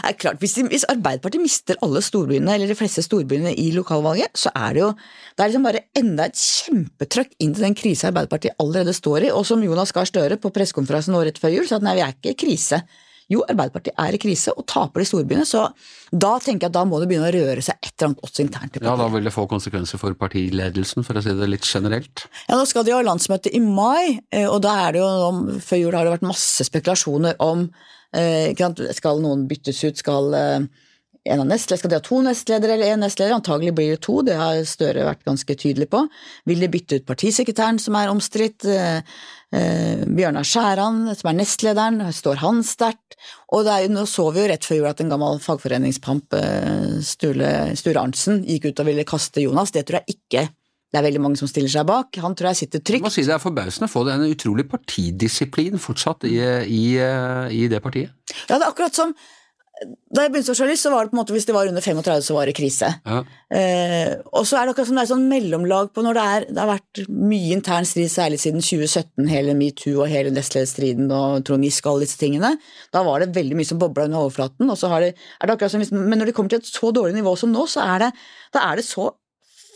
Det 0.06 0.12
er 0.12 0.19
klart, 0.21 0.38
hvis, 0.38 0.55
hvis 0.71 0.85
Arbeiderpartiet 0.91 1.43
mister 1.43 1.79
alle 1.83 2.03
storbyene, 2.05 2.53
eller 2.55 2.71
de 2.71 2.77
fleste 2.79 3.03
storbyene 3.03 3.55
i 3.59 3.71
lokalvalget, 3.75 4.37
så 4.38 4.53
er 4.55 4.77
det 4.77 4.83
jo 4.85 4.91
det 5.37 5.43
er 5.44 5.50
liksom 5.50 5.67
bare 5.67 5.83
enda 5.99 6.29
et 6.31 6.38
kjempetrøkk 6.38 7.35
inn 7.44 7.56
til 7.56 7.67
den 7.67 7.75
krisa 7.77 8.12
Arbeiderpartiet 8.12 8.56
allerede 8.62 8.94
står 8.97 9.27
i, 9.27 9.33
og 9.35 9.43
som 9.49 9.65
Jonas 9.65 9.93
Gahr 9.97 10.09
Støre 10.09 10.38
på 10.41 10.53
pressekonferansen 10.55 11.17
nå 11.17 11.25
rett 11.27 11.41
før 11.43 11.56
jul 11.56 11.67
sa 11.69 11.81
at 11.81 11.85
nei, 11.85 11.97
vi 11.99 12.05
er 12.06 12.15
ikke 12.15 12.33
i 12.33 12.38
krise. 12.47 12.81
Jo, 13.32 13.40
Arbeiderpartiet 13.50 13.96
er 13.99 14.14
i 14.14 14.20
krise 14.23 14.52
og 14.55 14.69
taper 14.70 15.02
de 15.02 15.08
storbyene, 15.08 15.46
så 15.49 15.64
da 16.14 16.37
tenker 16.43 16.69
jeg 16.69 16.70
at 16.70 16.76
da 16.76 16.84
må 16.87 17.00
det 17.02 17.08
begynne 17.11 17.26
å 17.26 17.34
røre 17.34 17.64
seg 17.64 17.81
et 17.81 17.90
eller 17.90 18.12
annet 18.12 18.23
også 18.28 18.44
internt 18.44 18.78
i 18.78 18.82
Ja, 18.84 18.94
da 19.00 19.08
vil 19.11 19.26
det 19.26 19.34
få 19.34 19.49
konsekvenser 19.50 19.99
for 19.99 20.14
partiledelsen, 20.20 21.02
for 21.06 21.19
å 21.19 21.25
si 21.25 21.34
det 21.34 21.50
litt 21.50 21.67
generelt. 21.67 22.28
Ja, 22.46 22.55
nå 22.55 22.62
skal 22.70 22.87
de 22.87 22.94
ha 22.94 23.02
landsmøte 23.02 23.50
i 23.50 23.62
mai, 23.64 24.20
eh, 24.31 24.46
og 24.46 24.61
da 24.62 24.76
er 24.84 24.94
det 24.94 25.02
jo 25.02 25.58
før 25.67 25.82
jul 25.82 25.99
har 25.99 26.06
det 26.06 26.14
vært 26.14 26.28
masse 26.28 26.69
spekulasjoner 26.70 27.40
om 27.43 27.67
eh, 28.14 28.55
skal 28.94 29.23
noen 29.25 29.49
byttes 29.50 29.82
ut, 29.82 29.99
skal 29.99 30.37
eh, 30.38 30.69
en 31.26 31.43
av 31.43 31.49
nestleder, 31.50 31.81
skal 31.81 31.90
de 31.90 31.99
ha 31.99 32.05
to 32.06 32.20
nestledere 32.23 32.76
eller 32.76 32.94
én 32.94 33.02
nestleder? 33.02 33.34
Antagelig 33.34 33.75
blir 33.75 33.96
det 33.96 34.02
to, 34.06 34.20
det 34.23 34.37
har 34.38 34.62
Støre 34.70 35.08
vært 35.08 35.26
ganske 35.26 35.58
tydelig 35.58 35.88
på. 35.90 36.05
Vil 36.46 36.62
de 36.62 36.70
bytte 36.70 37.00
ut 37.00 37.08
partisekretæren 37.08 37.81
som 37.82 37.99
er 37.99 38.12
omstridt? 38.12 38.67
Eh, 39.55 39.63
eh, 39.63 40.05
Bjørnar 40.07 40.47
Skjæran, 40.47 41.03
som 41.15 41.31
er 41.31 41.39
nestlederen, 41.39 42.01
står 42.13 42.41
han 42.43 42.63
sterkt? 42.67 43.17
Og 43.55 43.65
det 43.67 43.73
er, 43.73 43.89
nå 43.93 44.07
så 44.11 44.29
vi 44.35 44.43
jo 44.43 44.51
rett 44.51 44.67
før 44.67 44.81
jul 44.81 44.89
at 44.91 45.01
en 45.03 45.13
gammel 45.13 45.41
fagforeningspamp, 45.43 46.35
eh, 46.35 47.01
Sture, 47.07 47.53
Sture 47.79 48.03
Arntzen, 48.03 48.43
gikk 48.45 48.71
ut 48.71 48.81
og 48.83 48.91
ville 48.91 49.07
kaste 49.07 49.45
Jonas. 49.45 49.73
Det 49.75 49.87
tror 49.87 50.03
jeg 50.03 50.19
ikke 50.19 50.49
det 50.95 51.01
er 51.01 51.05
veldig 51.09 51.21
mange 51.21 51.37
som 51.37 51.49
stiller 51.51 51.69
seg 51.69 51.85
bak. 51.89 52.15
Han 52.23 52.35
tror 52.39 52.53
jeg 52.53 52.61
sitter 52.63 52.81
Jeg 52.81 53.03
må 53.03 53.11
trygt. 53.11 53.15
si 53.19 53.27
Det 53.27 53.35
er 53.35 53.43
forbausende 53.43 53.88
å 53.88 53.93
få 53.93 54.05
en 54.09 54.23
utrolig 54.31 54.69
partidisiplin 54.71 55.81
fortsatt 55.83 56.25
i, 56.25 56.38
i, 56.38 56.85
i 56.97 57.67
det 57.69 57.83
partiet. 57.83 58.15
Ja, 58.49 58.57
det 58.57 58.62
er 58.62 58.71
akkurat 58.71 58.95
som 58.95 59.12
da 59.85 60.23
jeg 60.25 60.33
begynte 60.33 60.54
å 60.54 60.56
journalist, 60.56 60.87
så 60.87 60.90
var 60.92 61.04
det 61.04 61.12
på 61.12 61.16
en 61.16 61.21
måte 61.21 61.35
hvis 61.35 61.47
det 61.49 61.52
var 61.52 61.68
under 61.68 61.85
35, 61.85 62.23
så 62.25 62.35
var 62.37 62.49
det 62.49 62.54
krise. 62.56 62.88
Ja. 63.04 63.18
Eh, 63.52 64.12
og 64.33 64.47
så 64.49 64.56
er 64.56 64.64
det 64.64 64.73
akkurat 64.73 64.88
som 64.88 64.97
det 64.97 65.02
er 65.04 65.11
sånn 65.11 65.26
mellomlag 65.28 65.90
på 65.92 66.04
når 66.04 66.16
det 66.16 66.23
er 66.26 66.47
Det 66.49 66.62
har 66.62 66.71
vært 66.71 67.02
mye 67.12 67.50
intern 67.59 67.88
strid, 67.88 68.09
særlig 68.09 68.40
siden 68.40 68.64
2017, 68.64 69.28
hele 69.28 69.56
metoo 69.59 69.99
og 69.99 70.09
hele 70.09 70.33
nestlederstriden 70.33 71.12
og 71.12 71.45
Trond 71.47 71.68
Giske 71.68 71.90
og 71.90 71.99
alle 71.99 72.09
disse 72.09 72.23
tingene. 72.23 72.54
Da 72.95 73.04
var 73.04 73.21
det 73.21 73.37
veldig 73.37 73.59
mye 73.61 73.68
som 73.68 73.83
bobla 73.83 74.09
under 74.09 74.25
overflaten. 74.25 74.73
Og 74.73 74.80
så 74.80 74.90
har 74.95 75.04
det, 75.04 75.12
er 75.12 75.50
det 75.50 75.59
akkurat 75.59 75.76
som 75.76 75.85
hvis, 75.85 75.92
men 75.92 76.16
når 76.16 76.30
de 76.30 76.37
kommer 76.38 76.54
til 76.54 76.64
et 76.64 76.73
så 76.73 76.92
dårlig 76.97 77.18
nivå 77.18 77.37
som 77.37 77.52
nå, 77.52 77.68
så 77.68 77.85
er 77.85 78.06
det, 78.06 78.11
da 78.56 78.64
er 78.71 78.80
det 78.80 78.88
så 78.88 79.11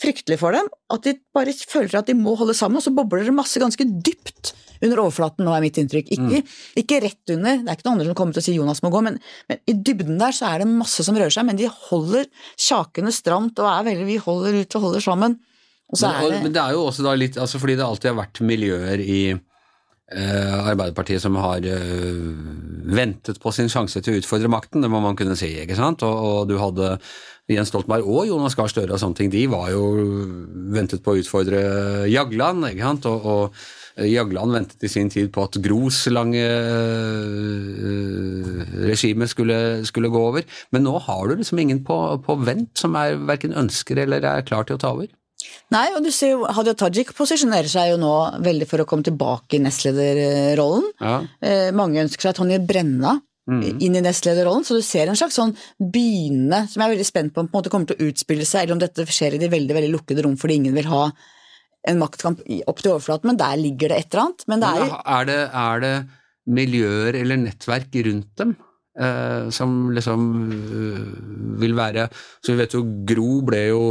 fryktelig 0.00 0.40
for 0.40 0.56
dem 0.56 0.70
at 0.94 1.04
de 1.04 1.18
bare 1.36 1.52
føler 1.68 2.00
at 2.00 2.08
de 2.08 2.16
må 2.16 2.32
holde 2.40 2.56
sammen, 2.56 2.80
og 2.80 2.86
så 2.86 2.94
bobler 2.96 3.28
det 3.28 3.36
masse 3.36 3.60
ganske 3.60 3.84
dypt 4.00 4.54
under 4.80 5.02
overflaten, 5.04 5.44
nå 5.46 5.52
er 5.54 5.64
mitt 5.64 5.78
inntrykk. 5.80 6.10
Ikke, 6.16 6.40
ikke 6.80 7.00
rett 7.04 7.34
under, 7.34 7.60
det 7.60 7.68
er 7.68 7.78
ikke 7.78 7.86
noen 7.88 7.98
andre 7.98 8.08
som 8.08 8.18
kommer 8.18 8.36
til 8.36 8.42
å 8.42 8.46
si 8.46 8.56
Jonas 8.56 8.82
må 8.84 8.92
gå, 8.94 9.02
men, 9.06 9.20
men 9.50 9.60
i 9.68 9.76
dybden 9.76 10.20
der 10.20 10.34
så 10.36 10.50
er 10.50 10.62
det 10.62 10.70
masse 10.72 11.04
som 11.06 11.18
rører 11.18 11.34
seg, 11.34 11.46
men 11.48 11.60
de 11.60 11.68
holder 11.90 12.26
kjakene 12.56 13.12
stramt 13.14 13.60
og 13.60 13.70
er 13.70 13.86
veldig, 13.90 14.08
vi 14.08 14.18
holder 14.24 14.60
ut 14.62 14.78
og 14.78 14.88
holder 14.88 15.04
sammen. 15.04 15.38
Og 15.90 15.98
så 15.98 16.08
Men, 16.08 16.24
og, 16.24 16.32
det, 16.32 16.42
men 16.46 16.54
det 16.54 16.62
er 16.62 16.76
jo 16.76 16.82
også 16.86 17.02
da 17.02 17.12
litt 17.18 17.34
altså 17.40 17.58
Fordi 17.58 17.74
det 17.74 17.82
alltid 17.82 18.12
har 18.12 18.20
vært 18.20 18.40
miljøer 18.46 19.00
i 19.02 19.22
eh, 19.34 20.68
Arbeiderpartiet 20.70 21.22
som 21.22 21.34
har 21.42 21.66
eh, 21.66 22.20
ventet 22.94 23.40
på 23.42 23.50
sin 23.54 23.70
sjanse 23.72 23.98
til 23.98 24.14
å 24.14 24.20
utfordre 24.20 24.50
makten, 24.52 24.84
det 24.84 24.90
må 24.92 25.02
man 25.02 25.18
kunne 25.18 25.36
si. 25.38 25.50
ikke 25.62 25.78
sant? 25.78 26.06
Og, 26.06 26.14
og 26.30 26.48
du 26.50 26.56
hadde 26.62 26.94
Jens 27.50 27.70
Stoltenberg 27.72 28.06
og 28.06 28.28
Jonas 28.28 28.56
Gahr 28.58 28.70
Støre 28.70 28.94
og 28.94 29.02
sånne 29.02 29.18
ting, 29.18 29.30
de 29.32 29.44
var 29.50 29.70
jo 29.72 29.84
ventet 30.74 31.02
på 31.02 31.14
å 31.14 31.20
utfordre 31.20 31.60
Jagland, 32.10 32.68
ikke 32.70 32.86
sant? 32.86 33.08
Og, 33.10 33.26
og 33.26 33.62
Jagland 34.08 34.52
ventet 34.54 34.84
i 34.84 34.88
sin 34.90 35.10
tid 35.12 35.32
på 35.34 35.42
at 35.46 35.58
Gros 35.62 36.06
lange 36.12 36.42
eh, 36.42 37.80
regime 38.88 39.28
skulle, 39.30 39.84
skulle 39.88 40.08
gå 40.12 40.20
over. 40.30 40.42
Men 40.74 40.84
nå 40.86 40.94
har 41.06 41.28
du 41.28 41.36
liksom 41.40 41.58
ingen 41.62 41.84
på, 41.86 41.96
på 42.26 42.36
vent 42.44 42.72
som 42.80 42.96
er 43.00 43.18
verken 43.28 43.56
ønsker 43.56 43.96
eller 44.04 44.24
er 44.24 44.46
klar 44.46 44.64
til 44.68 44.76
å 44.78 44.82
ta 44.82 44.90
over. 44.96 45.08
nei, 45.72 45.86
og 45.96 46.04
du 46.04 46.10
ser 46.12 46.30
jo 46.34 46.44
Hadia 46.52 46.74
Tajik 46.76 47.14
posisjonerer 47.16 47.70
seg 47.70 47.92
jo 47.94 47.98
nå 48.00 48.14
veldig 48.44 48.66
for 48.68 48.78
å 48.82 48.88
komme 48.88 49.06
tilbake 49.06 49.56
i 49.56 49.64
nestlederrollen. 49.64 50.86
Ja. 51.00 51.16
Eh, 51.40 51.70
mange 51.76 52.02
ønsker 52.04 52.22
seg 52.28 52.36
Tonje 52.40 52.60
Brenna 52.64 53.18
inn 53.50 53.96
i 53.96 54.02
nestlederrollen, 54.04 54.62
så 54.62 54.76
du 54.78 54.82
ser 54.84 55.10
en 55.10 55.18
slags 55.18 55.34
sånn 55.38 55.56
begynnende, 55.80 56.68
som 56.70 56.82
jeg 56.82 56.86
er 56.86 56.94
veldig 56.94 57.06
spent 57.08 57.34
på 57.34 57.42
om 57.42 57.48
på 57.48 57.56
en 57.56 57.58
måte 57.58 57.72
kommer 57.72 57.90
til 57.90 57.98
å 57.98 58.10
utspille 58.10 58.46
seg, 58.46 58.62
eller 58.62 58.76
om 58.76 58.82
dette 58.82 59.06
skjer 59.10 59.36
i 59.36 59.42
de 59.42 59.50
veldig 59.50 59.76
veldig 59.76 59.92
lukkede 59.94 60.24
rom 60.26 60.36
fordi 60.38 60.60
ingen 60.60 60.76
vil 60.76 60.90
ha 60.90 61.08
en 61.88 62.00
maktkamp 62.00 62.42
opp 62.68 62.82
til 62.82 62.92
overflaten, 62.92 63.30
men 63.30 63.38
der 63.40 63.56
ligger 63.60 63.92
det 63.92 64.00
et 64.00 64.14
eller 64.14 64.26
annet. 64.26 64.44
Men 64.50 64.64
det 64.64 64.72
er 64.72 64.96
Er 65.00 65.28
det, 65.28 65.40
er 65.54 65.80
det 65.84 65.94
miljøer 66.50 67.16
eller 67.20 67.40
nettverk 67.40 67.94
rundt 68.06 68.30
dem 68.40 68.54
eh, 69.00 69.48
som 69.54 69.90
liksom 69.94 70.22
øh, 70.50 71.60
vil 71.60 71.76
være 71.76 72.08
Så 72.42 72.52
vi 72.52 72.62
vet 72.62 72.74
jo 72.74 72.84
Gro 73.06 73.40
ble 73.46 73.60
jo 73.68 73.82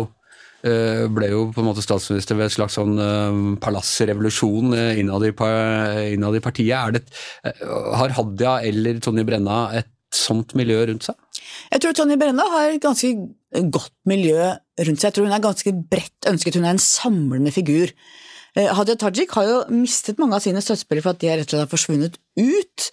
eh, 0.64 1.06
ble 1.12 1.30
jo 1.32 1.46
på 1.54 1.62
en 1.62 1.70
måte 1.70 1.84
statsminister 1.86 2.38
ved 2.40 2.50
et 2.50 2.56
slags 2.58 2.78
sånn 2.80 2.98
uh, 3.00 3.40
palassrevolusjon 3.64 4.76
eh, 4.78 5.00
innad, 5.02 5.26
i, 5.30 5.34
innad 6.16 6.36
i 6.36 6.44
partiet. 6.44 6.76
Er 6.76 6.98
det, 6.98 7.06
eh, 7.48 7.64
har 8.00 8.16
Hadia 8.18 8.60
eller 8.68 9.00
Tonje 9.04 9.26
Brenna 9.28 9.62
et 9.80 9.92
sånt 10.16 10.56
miljø 10.58 10.82
rundt 10.90 11.08
seg? 11.08 11.16
Jeg 11.70 11.84
tror 11.84 11.96
Tonje 11.96 12.18
Brenna 12.20 12.46
har 12.56 12.76
ganske 12.82 13.14
godt 13.50 13.94
miljø 14.10 14.38
rundt 14.80 15.02
seg. 15.02 15.10
Jeg 15.10 15.16
tror 15.16 15.28
hun 15.28 15.36
er 15.36 15.44
ganske 15.44 15.74
bredt 15.92 16.30
ønsket. 16.30 16.58
Hun 16.60 16.68
er 16.68 16.76
en 16.76 16.84
samlende 16.84 17.54
figur. 17.56 17.94
Eh, 18.60 18.68
Hadia 18.76 18.98
Tajik 19.00 19.32
har 19.38 19.48
jo 19.48 19.60
mistet 19.72 20.20
mange 20.20 20.36
av 20.36 20.44
sine 20.44 20.60
støttespillere 20.64 21.06
for 21.06 21.16
at 21.16 21.22
de 21.24 21.32
rett 21.32 21.46
og 21.48 21.54
slett 21.54 21.64
har 21.64 21.72
forsvunnet 21.72 22.18
ut. 22.40 22.88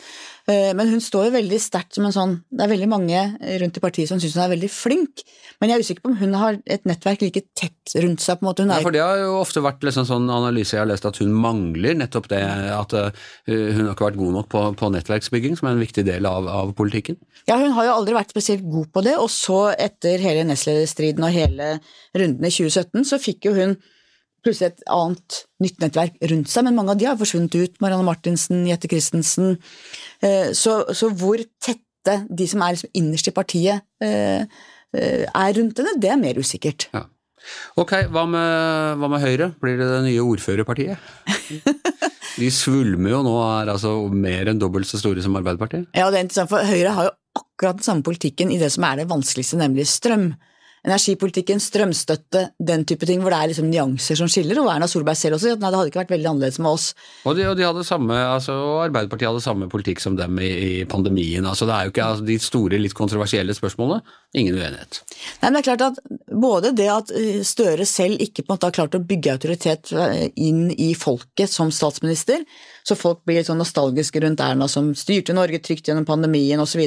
Eh, 0.47 0.71
Men 0.79 0.93
hun 0.93 1.01
står 1.03 1.27
jo 1.27 1.33
veldig 1.35 1.59
sterkt 1.59 1.97
som 1.97 2.07
en 2.07 2.15
sånn 2.15 2.35
Det 2.55 2.63
er 2.63 2.71
veldig 2.71 2.89
mange 2.91 3.23
rundt 3.63 3.79
i 3.79 3.83
partiet 3.83 4.07
som 4.11 4.21
syns 4.23 4.37
hun 4.39 4.45
er 4.45 4.53
veldig 4.53 4.71
flink, 4.71 5.25
men 5.61 5.71
jeg 5.71 5.77
er 5.77 5.83
usikker 5.83 6.05
på 6.05 6.13
om 6.13 6.19
hun 6.21 6.37
har 6.39 6.59
et 6.71 6.87
nettverk 6.87 7.25
like 7.25 7.43
tett 7.59 7.97
rundt 8.05 8.23
seg. 8.23 8.39
på 8.39 8.47
en 8.47 8.51
måte. 8.51 8.63
Hun 8.63 8.71
Ja, 8.71 8.79
er 8.79 8.87
for 8.87 8.95
Det 8.95 9.03
har 9.03 9.19
jo 9.19 9.41
ofte 9.41 9.65
vært 9.65 9.83
liksom 9.83 10.07
sånn 10.07 10.31
analyse 10.31 10.77
jeg 10.77 10.85
har 10.85 10.91
lest 10.91 11.09
at 11.09 11.19
hun 11.19 11.33
mangler 11.35 11.99
nettopp 11.99 12.29
det 12.31 12.43
at 12.47 12.95
uh, 12.95 13.11
hun 13.49 13.87
har 13.87 13.95
ikke 13.97 14.11
vært 14.11 14.21
god 14.23 14.33
nok 14.39 14.49
på, 14.49 14.63
på 14.79 14.93
nettverksbygging, 14.95 15.59
som 15.59 15.67
er 15.69 15.75
en 15.75 15.83
viktig 15.83 16.07
del 16.07 16.27
av, 16.31 16.47
av 16.47 16.73
politikken. 16.79 17.19
Ja, 17.49 17.59
hun 17.59 17.75
har 17.75 17.89
jo 17.89 17.97
aldri 17.99 18.15
vært 18.15 18.31
spesielt 18.31 18.63
god 18.71 18.93
på 18.95 19.03
det, 19.03 19.17
og 19.19 19.31
så 19.31 19.75
etter 19.75 20.23
hele 20.23 20.47
nestlederstriden 20.47 21.27
og 21.27 21.35
hele 21.35 21.81
runden 22.15 22.45
i 22.47 22.55
2017, 22.55 23.03
så 23.09 23.19
fikk 23.19 23.51
jo 23.51 23.57
hun 23.59 23.77
plutselig 24.45 24.73
et 24.73 24.87
annet 24.93 25.41
nytt 25.65 25.81
nettverk 25.83 26.21
rundt 26.31 26.53
seg, 26.53 26.67
men 26.67 26.77
mange 26.79 26.95
av 26.95 27.01
de 27.01 27.09
har 27.09 27.19
forsvunnet 27.21 27.57
ut. 27.57 27.81
Marianne 27.83 28.07
Martinsen, 28.07 28.65
Jette 28.69 28.91
Christensen. 28.91 29.57
Eh, 30.23 30.53
Så, 30.57 30.79
så 30.95 31.11
hvor 31.11 31.41
tette 31.63 32.21
de 32.31 32.47
som 32.47 32.63
er 32.63 32.77
liksom 32.77 32.93
innerst 32.95 33.29
i 33.29 33.35
partiet 33.35 33.83
eh, 34.05 34.47
eh, 34.95 35.25
er 35.27 35.57
rundt 35.59 35.81
henne, 35.83 35.97
det 36.03 36.13
er 36.13 36.21
mer 36.21 36.39
usikkert. 36.39 36.89
Ja. 36.95 37.07
Ok, 37.79 37.93
hva 38.11 38.25
med, 38.27 38.99
hva 38.99 39.11
med 39.11 39.23
Høyre? 39.23 39.53
Blir 39.63 39.77
det 39.79 39.87
det 39.91 40.01
nye 40.07 40.25
ordførerpartiet? 40.25 40.99
De 42.37 42.49
svulmer 42.53 43.15
jo 43.15 43.23
nå, 43.25 43.33
og 43.33 43.47
er 43.63 43.71
altså 43.73 43.95
mer 44.13 44.51
enn 44.51 44.59
dobbelt 44.61 44.89
så 44.89 44.99
store 45.01 45.23
som 45.25 45.39
Arbeiderpartiet. 45.39 45.87
Ja, 45.97 46.11
det 46.13 46.19
er 46.19 46.27
interessant, 46.27 46.51
for 46.53 46.67
Høyre 46.69 46.93
har 46.93 47.09
jo 47.09 47.15
akkurat 47.39 47.79
den 47.79 47.87
samme 47.87 48.05
politikken 48.05 48.51
i 48.53 48.59
det 48.61 48.69
som 48.75 48.85
er 48.89 49.01
det 49.01 49.09
vanskeligste, 49.09 49.57
nemlig 49.61 49.87
strøm. 49.89 50.31
Energipolitikken, 50.87 51.59
strømstøtte, 51.59 52.45
den 52.63 52.85
type 52.87 53.09
ting 53.09 53.23
hvor 53.23 53.35
det 53.35 53.41
er 53.43 53.51
liksom 53.51 53.67
nyanser 53.73 54.19
som 54.21 54.29
skiller, 54.31 54.61
og 54.63 54.69
Erna 54.71 54.87
Solberg 54.87 55.19
selv 55.19 55.35
også 55.35 55.49
sier 55.49 55.57
at 55.57 55.63
nei, 55.65 55.71
det 55.73 55.81
hadde 55.81 55.91
ikke 55.91 56.03
vært 56.05 56.13
veldig 56.15 56.29
annerledes 56.31 56.61
med 56.63 56.71
oss. 56.71 56.85
Og 57.27 57.35
de, 57.35 57.43
og 57.49 57.57
de 57.59 57.87
samme, 57.87 58.15
altså, 58.15 58.55
og 58.55 58.85
Arbeiderpartiet 58.85 59.33
hadde 59.33 59.43
samme 59.43 59.67
politikk 59.73 60.05
som 60.05 60.15
dem 60.19 60.39
i, 60.39 60.53
i 60.53 60.85
pandemien. 60.87 61.43
altså 61.43 61.67
Det 61.67 61.75
er 61.75 61.89
jo 61.89 61.95
ikke 61.95 62.07
altså, 62.13 62.29
de 62.29 62.39
store, 62.43 62.79
litt 62.79 62.95
kontroversielle 62.95 63.57
spørsmålene. 63.59 64.15
Ingen 64.39 64.61
uenighet. 64.61 65.01
Nei, 65.43 65.49
men 65.49 65.59
det 65.59 65.63
er 65.63 65.69
klart 65.71 65.85
at 65.87 66.01
Både 66.37 66.73
det 66.77 66.89
at 66.93 67.11
eh, 67.17 67.43
Støre 67.47 67.87
selv 67.89 68.21
ikke 68.21 68.43
på 68.43 68.51
en 68.51 68.57
måte 68.57 68.69
har 68.69 68.75
klart 68.77 68.97
å 68.99 69.03
bygge 69.03 69.37
autoritet 69.37 69.93
eh, 69.97 70.27
inn 70.43 70.69
i 70.71 70.91
folket 70.99 71.51
som 71.51 71.71
statsminister, 71.75 72.43
så 72.87 72.99
folk 72.99 73.23
blir 73.25 73.41
litt 73.41 73.51
sånn 73.51 73.63
nostalgiske 73.63 74.21
rundt 74.23 74.43
Erna 74.45 74.69
som 74.71 74.93
styrte 74.99 75.35
Norge 75.35 75.63
trygt 75.65 75.89
gjennom 75.89 76.07
pandemien 76.07 76.61
osv., 76.63 76.83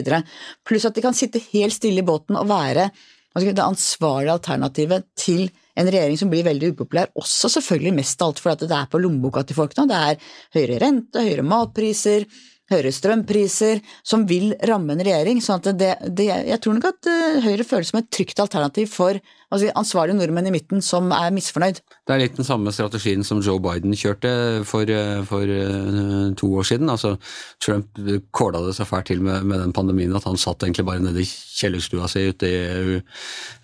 pluss 0.68 0.88
at 0.88 0.96
de 0.96 1.04
kan 1.04 1.18
sitte 1.18 1.42
helt 1.52 1.76
stille 1.76 2.04
i 2.04 2.08
båten 2.08 2.38
og 2.40 2.52
være 2.52 2.92
det 3.38 3.64
ansvarlige 3.64 4.34
alternativet 4.34 5.06
til 5.18 5.50
en 5.80 5.88
regjering 5.88 6.18
som 6.20 6.30
blir 6.32 6.44
veldig 6.44 6.74
upopulær, 6.74 7.12
også 7.16 7.50
selvfølgelig 7.56 7.96
mest 7.96 8.22
av 8.22 8.32
alt 8.32 8.40
fordi 8.44 8.68
det 8.68 8.78
er 8.78 8.90
på 8.92 9.00
lommeboka 9.00 9.44
til 9.48 9.56
folk 9.56 9.76
nå. 9.78 9.86
Det 9.88 10.00
er 10.00 10.32
høyere 10.58 10.80
rente, 10.84 11.24
høyere 11.24 11.46
matpriser, 11.46 12.26
høyere 12.70 12.92
strømpriser, 12.94 13.82
som 14.06 14.26
vil 14.30 14.54
ramme 14.68 14.94
en 14.94 15.04
regjering. 15.06 15.42
sånn 15.42 15.62
at 15.64 16.20
Jeg 16.20 16.60
tror 16.62 16.78
nok 16.78 16.90
at 16.92 17.10
eh, 17.10 17.40
Høyre 17.46 17.66
føles 17.66 17.90
som 17.90 18.00
et 18.00 18.12
trygt 18.12 18.40
alternativ 18.40 18.92
for 18.94 19.20
altså, 19.50 19.72
ansvarlige 19.80 20.20
nordmenn 20.20 20.50
i 20.50 20.54
midten 20.54 20.84
som 20.86 21.12
er 21.16 21.34
misfornøyd. 21.36 21.82
Det 22.08 22.16
er 22.16 22.24
litt 22.24 22.38
den 22.40 22.48
samme 22.48 22.74
strategien 22.76 23.26
som 23.28 23.42
Joe 23.46 23.62
Biden 23.64 23.94
kjørte 23.98 24.32
for, 24.70 24.90
eh, 24.90 25.22
for 25.30 25.44
eh, 25.44 26.34
to 26.40 26.52
år 26.60 26.68
siden. 26.70 26.90
Altså, 26.90 27.16
Trump 27.64 28.00
kåla 28.36 28.64
det 28.66 28.76
så 28.78 28.88
fælt 28.88 29.10
til 29.12 29.22
med, 29.26 29.46
med 29.50 29.62
den 29.64 29.74
pandemien 29.76 30.16
at 30.16 30.28
han 30.28 30.40
satt 30.40 30.64
egentlig 30.66 30.86
bare 30.88 31.04
nede 31.04 31.24
i 31.24 31.28
kjellerstua 31.60 32.08
si 32.10 32.26
ute 32.32 32.50
i, 32.50 33.00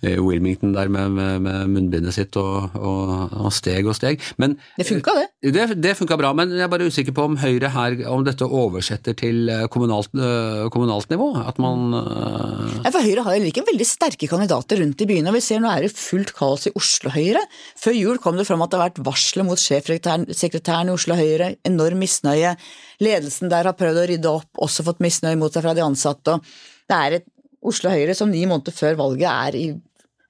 i 0.06 0.16
Wilmington 0.20 0.74
der 0.76 0.90
med, 0.92 1.14
med, 1.16 1.42
med 1.46 1.72
munnbindet 1.72 2.16
sitt 2.16 2.36
og, 2.40 2.76
og, 2.76 3.36
og 3.46 3.54
steg 3.56 3.88
og 3.88 3.96
steg. 3.98 4.24
Men 4.42 4.58
Det 4.78 4.88
funka, 4.90 5.16
det. 5.20 5.54
det, 5.56 5.68
det 5.84 5.96
funka 6.00 6.18
bra, 6.20 6.34
men 6.38 6.54
jeg 6.56 6.66
er 6.66 6.72
bare 6.72 6.90
usikker 6.90 7.16
på 7.16 7.28
om 7.30 7.38
Høyre 7.40 7.72
her, 7.76 7.98
om 8.12 8.26
dette 8.28 8.48
oversetter 8.48 9.16
til 9.18 9.50
eh, 9.52 9.66
kommunalt, 9.72 10.12
eh, 10.18 10.66
kommunalt 10.74 11.12
nivå. 11.14 11.32
At 11.46 11.60
man 11.62 11.96
eh, 12.02 12.80
Ja, 12.86 12.92
for 12.92 13.02
Høyre 13.06 13.26
har 13.28 13.40
jo 13.40 13.50
ikke 13.52 13.66
veldig 13.70 13.88
sterke 13.88 14.30
kandidater 14.32 14.82
rundt 14.82 15.02
i 15.02 15.10
byene, 15.10 15.32
og 15.32 15.38
vi 15.40 15.44
ser 15.46 15.64
nå 15.64 15.72
det 15.84 15.92
fullt 15.98 16.32
kaos 16.38 16.68
i 16.70 16.72
Oslo 16.80 17.12
Høyre. 17.12 17.42
Før 17.76 17.94
jul 17.98 18.18
kom 18.24 18.38
det 18.40 18.48
fram 18.48 18.64
at 18.64 18.72
det 18.72 18.80
har 18.80 18.90
vært 18.90 19.04
varsler 19.06 19.44
mot 19.44 19.60
sjefsekretæren 19.60 20.90
i 20.90 20.96
Oslo 20.96 21.18
Høyre, 21.20 21.56
enorm 21.68 22.00
misnøye. 22.00 22.56
Ledelsen 23.04 23.52
der 23.52 23.68
har 23.68 23.76
prøvd 23.76 24.02
å 24.02 24.08
rydde 24.14 24.32
opp, 24.32 24.50
også 24.58 24.86
fått 24.88 25.04
misnøye 25.04 25.36
mot 25.40 25.52
seg 25.54 25.66
fra 25.66 25.76
de 25.76 25.84
ansatte. 25.84 26.40
Det 26.88 26.96
er 26.96 27.20
et 27.20 27.28
Oslo 27.66 27.90
Høyre 27.90 28.16
som 28.16 28.32
ni 28.32 28.46
måneder 28.46 28.72
før 28.76 28.96
valget 28.96 29.30
er 29.32 29.60
i 29.60 29.66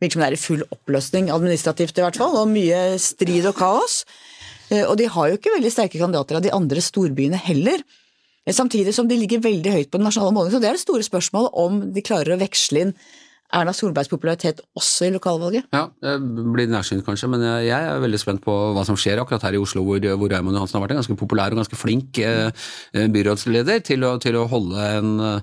virker 0.01 0.23
er 0.25 0.35
i 0.35 0.39
full 0.39 0.63
oppløsning, 0.71 1.29
administrativt 1.31 1.97
i 1.99 2.03
hvert 2.03 2.17
fall, 2.19 2.35
og 2.41 2.49
mye 2.51 2.97
strid 3.01 3.47
og 3.47 3.55
kaos. 3.57 4.03
Eh, 4.69 4.83
Og 4.83 4.97
de 4.97 5.07
har 5.07 5.29
jo 5.29 5.37
ikke 5.37 5.53
veldig 5.55 5.71
sterke 5.71 5.99
kandidater 6.01 6.35
av 6.39 6.43
de 6.43 6.51
andre 6.51 6.81
storbyene 6.81 7.37
heller. 7.37 7.83
Eh, 8.45 8.53
Samtidig 8.53 8.93
som 8.93 9.07
de 9.07 9.17
ligger 9.17 9.39
veldig 9.39 9.71
høyt 9.71 9.91
på 9.91 9.97
den 9.97 10.05
nasjonale 10.05 10.33
målingen, 10.33 10.57
så 10.57 10.61
det 10.61 10.69
er 10.69 10.77
det 10.77 10.85
store 10.85 11.05
spørsmålet 11.05 11.51
om 11.53 11.93
de 11.93 12.01
klarer 12.01 12.35
å 12.35 12.41
veksle 12.41 12.81
inn 12.81 12.95
Erna 13.53 13.73
Solbergs 13.75 14.09
popularitet 14.09 14.61
også 14.75 15.05
i 15.07 15.13
lokalvalget. 15.13 15.67
Ja, 15.73 15.85
det 16.01 16.45
blir 16.53 16.67
nærsynt 16.71 17.05
kanskje, 17.05 17.29
men 17.31 17.43
jeg 17.45 17.75
er 17.75 18.01
veldig 18.01 18.19
spent 18.19 18.43
på 18.43 18.53
hva 18.75 18.83
som 18.87 18.97
skjer 18.99 19.21
akkurat 19.21 19.45
her 19.45 19.55
i 19.55 19.61
Oslo, 19.61 19.83
hvor, 19.85 20.01
hvor 20.01 20.31
Raymond 20.31 20.57
Johansen 20.57 20.79
har 20.79 20.85
vært 20.85 20.95
en 20.95 21.01
ganske 21.01 21.17
populær 21.19 21.53
og 21.53 21.61
ganske 21.61 21.79
flink 21.79 22.19
eh, 22.19 22.49
eh, 22.95 23.07
byrådsleder 23.13 23.83
til 23.85 24.03
å, 24.07 24.15
til 24.23 24.39
å 24.39 24.47
holde 24.51 24.87
en 24.97 25.11
eh, 25.29 25.41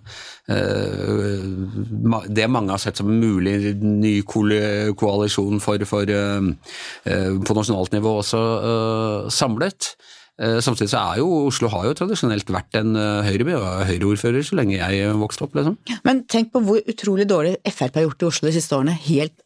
det 2.29 2.49
mange 2.51 2.75
har 2.75 2.83
sett 2.83 2.99
som 2.99 3.11
en 3.11 3.23
mulig 3.23 3.75
ny 3.81 4.17
koalisjon 4.27 5.63
for, 5.63 5.87
for 5.89 6.11
eh, 6.11 6.51
eh, 7.07 7.31
på 7.39 7.57
nasjonalt 7.59 7.95
nivå 7.95 8.19
også 8.23 8.43
eh, 8.73 9.31
samlet. 9.33 9.95
Eh, 10.41 10.59
Samtidig 10.65 10.91
så 10.95 11.03
er 11.13 11.21
jo 11.21 11.29
Oslo 11.51 11.69
har 11.73 11.87
jo 11.89 11.95
tradisjonelt 11.99 12.49
vært 12.53 12.81
en 12.81 12.97
uh, 12.97 13.21
høyreby 13.27 13.57
og 13.59 13.87
høyreordfører 13.91 14.47
så 14.47 14.57
lenge 14.59 14.79
jeg 14.79 15.13
vokste 15.21 15.47
opp, 15.47 15.57
liksom. 15.59 15.77
Men 16.09 16.25
tenk 16.31 16.53
på 16.55 16.63
hvor 16.65 16.81
utrolig 16.89 17.29
dårlig 17.29 17.59
Frp 17.69 18.01
har 18.01 18.07
gjort 18.09 18.25
i 18.25 18.31
Oslo 18.31 18.49
de 18.49 18.55
siste 18.57 18.79
årene. 18.79 18.97
Helt 19.07 19.37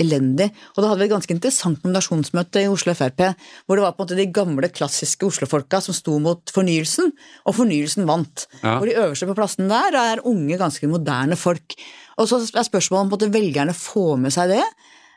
elendig. 0.00 0.48
Og 0.74 0.82
da 0.82 0.90
hadde 0.90 1.02
vi 1.02 1.06
et 1.08 1.14
ganske 1.14 1.34
interessant 1.34 1.84
nominasjonsmøte 1.84 2.64
i 2.64 2.70
Oslo 2.70 2.94
Frp, 2.98 3.22
hvor 3.64 3.78
det 3.78 3.84
var 3.84 3.94
på 3.94 4.02
en 4.02 4.08
måte 4.08 4.18
de 4.18 4.26
gamle, 4.34 4.70
klassiske 4.74 5.28
Oslo-folka 5.28 5.80
som 5.84 5.96
sto 5.96 6.16
mot 6.22 6.54
fornyelsen, 6.54 7.12
og 7.46 7.56
fornyelsen 7.60 8.08
vant. 8.08 8.46
Ja. 8.60 8.76
Hvor 8.78 8.90
de 8.90 8.98
øverste 8.98 9.28
på 9.30 9.38
plassen 9.38 9.70
der 9.70 9.98
er 10.00 10.24
unge, 10.26 10.58
ganske 10.60 10.90
moderne 10.90 11.38
folk. 11.38 11.78
Og 12.18 12.30
så 12.30 12.42
er 12.42 12.66
spørsmålet 12.66 13.06
om 13.06 13.14
måte 13.14 13.32
velgerne 13.34 13.74
får 13.76 14.18
med 14.26 14.34
seg 14.34 14.56
det. 14.56 14.64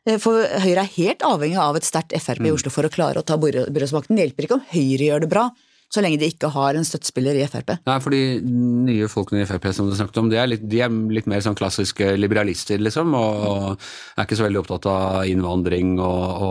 Eh, 0.07 0.17
For 0.23 0.47
Høyre 0.63 0.83
er 0.85 0.93
helt 0.97 1.23
avhengig 1.27 1.59
av 1.61 1.77
et 1.79 1.87
sterkt 1.87 2.15
Frp 2.17 2.47
i 2.47 2.53
Oslo 2.55 2.71
for 2.73 2.87
å 2.87 2.93
klare 2.93 3.19
å 3.21 3.25
ta 3.27 3.37
byrå- 3.39 3.67
byrådsmakten. 3.73 4.15
Det 4.15 4.29
hjelper 4.29 4.47
ikke 4.47 4.59
om 4.61 4.67
Høyre 4.71 5.09
gjør 5.11 5.25
det 5.25 5.29
bra, 5.33 5.49
så 5.91 6.01
lenge 6.03 6.19
de 6.19 6.27
ikke 6.27 6.49
har 6.51 6.75
en 6.75 6.83
støttespiller 6.87 7.37
i 7.39 7.45
Frp. 7.47 7.77
Nei, 7.87 7.97
for 8.03 8.11
de 8.11 8.19
nye 8.43 9.07
folkene 9.07 9.43
i 9.43 9.47
Frp 9.47 9.69
som 9.75 9.87
du 9.87 9.95
snakket 9.95 10.19
om, 10.19 10.27
de 10.31 10.35
er 10.39 10.49
litt, 10.51 10.65
de 10.67 10.81
er 10.83 10.91
litt 11.15 11.29
mer 11.31 11.39
sånn 11.45 11.55
klassiske 11.55 12.09
liberalister, 12.19 12.79
liksom, 12.83 13.13
og 13.15 13.77
er 14.17 14.25
ikke 14.27 14.35
så 14.39 14.47
veldig 14.47 14.59
opptatt 14.63 14.89
av 14.91 15.23
innvandring, 15.31 15.95
og, 16.03 16.43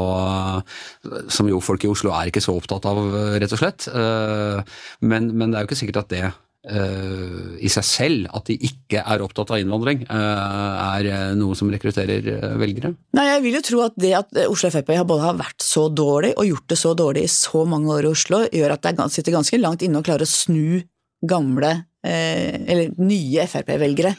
og 1.12 1.28
som 1.32 1.48
jo 1.52 1.60
folk 1.60 1.84
i 1.84 1.92
Oslo 1.92 2.14
er 2.16 2.32
ikke 2.32 2.44
så 2.44 2.56
opptatt 2.56 2.88
av, 2.88 3.02
rett 3.36 3.52
og 3.52 3.60
slett. 3.60 3.88
Eh, 3.92 4.64
Men, 5.04 5.28
men 5.36 5.52
det 5.52 5.58
er 5.58 5.64
jo 5.64 5.68
ikke 5.70 5.82
sikkert 5.84 6.04
at 6.06 6.12
det 6.16 6.24
i 6.66 7.68
seg 7.70 7.84
selv, 7.86 8.30
at 8.34 8.48
de 8.50 8.56
ikke 8.68 9.02
er 9.02 9.22
opptatt 9.22 9.52
av 9.54 9.60
innvandring, 9.62 10.02
eh, 10.02 10.80
er 10.98 11.36
noe 11.38 11.54
som 11.58 11.70
rekrutterer 11.70 12.26
eh, 12.32 12.56
velgere. 12.58 12.90
Nei, 13.14 13.26
jeg 13.28 13.44
vil 13.44 13.58
jo 13.58 13.64
tro 13.68 13.82
at 13.86 13.98
det 14.02 14.12
at 14.18 14.40
Oslo 14.48 14.72
Frp 14.74 14.90
har 14.96 15.06
både 15.06 15.28
har 15.28 15.38
vært 15.38 15.62
så 15.62 15.86
dårlig 15.88 16.34
og 16.34 16.48
gjort 16.48 16.68
det 16.74 16.80
så 16.80 16.94
dårlig 16.98 17.26
i 17.28 17.32
så 17.32 17.62
mange 17.68 17.92
år 17.94 18.08
i 18.08 18.12
Oslo, 18.12 18.42
gjør 18.50 18.74
at 18.74 18.82
det 18.82 18.94
er 18.96 19.14
sitter 19.14 19.36
ganske 19.38 19.60
langt 19.62 19.86
inne 19.86 20.02
å 20.02 20.06
klare 20.06 20.26
å 20.26 20.30
snu 20.30 20.82
gamle, 21.26 21.72
eh, 22.04 22.58
eller 22.66 22.96
nye 22.98 23.46
Frp-velgere 23.50 24.16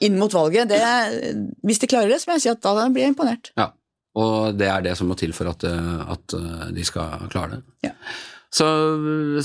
inn 0.00 0.16
mot 0.18 0.32
valget. 0.32 0.70
Det, 0.70 0.80
hvis 1.66 1.82
de 1.82 1.90
klarer 1.90 2.10
det, 2.10 2.20
så 2.22 2.30
må 2.30 2.38
jeg 2.38 2.46
si 2.46 2.52
at 2.52 2.64
da 2.64 2.88
blir 2.88 3.04
jeg 3.04 3.14
imponert. 3.14 3.52
Ja, 3.60 3.70
og 4.18 4.58
det 4.58 4.68
er 4.70 4.82
det 4.84 4.96
som 4.98 5.10
må 5.10 5.16
til 5.18 5.34
for 5.36 5.50
at, 5.52 5.64
eh, 5.66 6.04
at 6.14 6.36
eh, 6.36 6.68
de 6.74 6.86
skal 6.86 7.28
klare 7.32 7.58
det. 7.58 7.90
Ja. 7.90 7.94
Så 8.50 8.66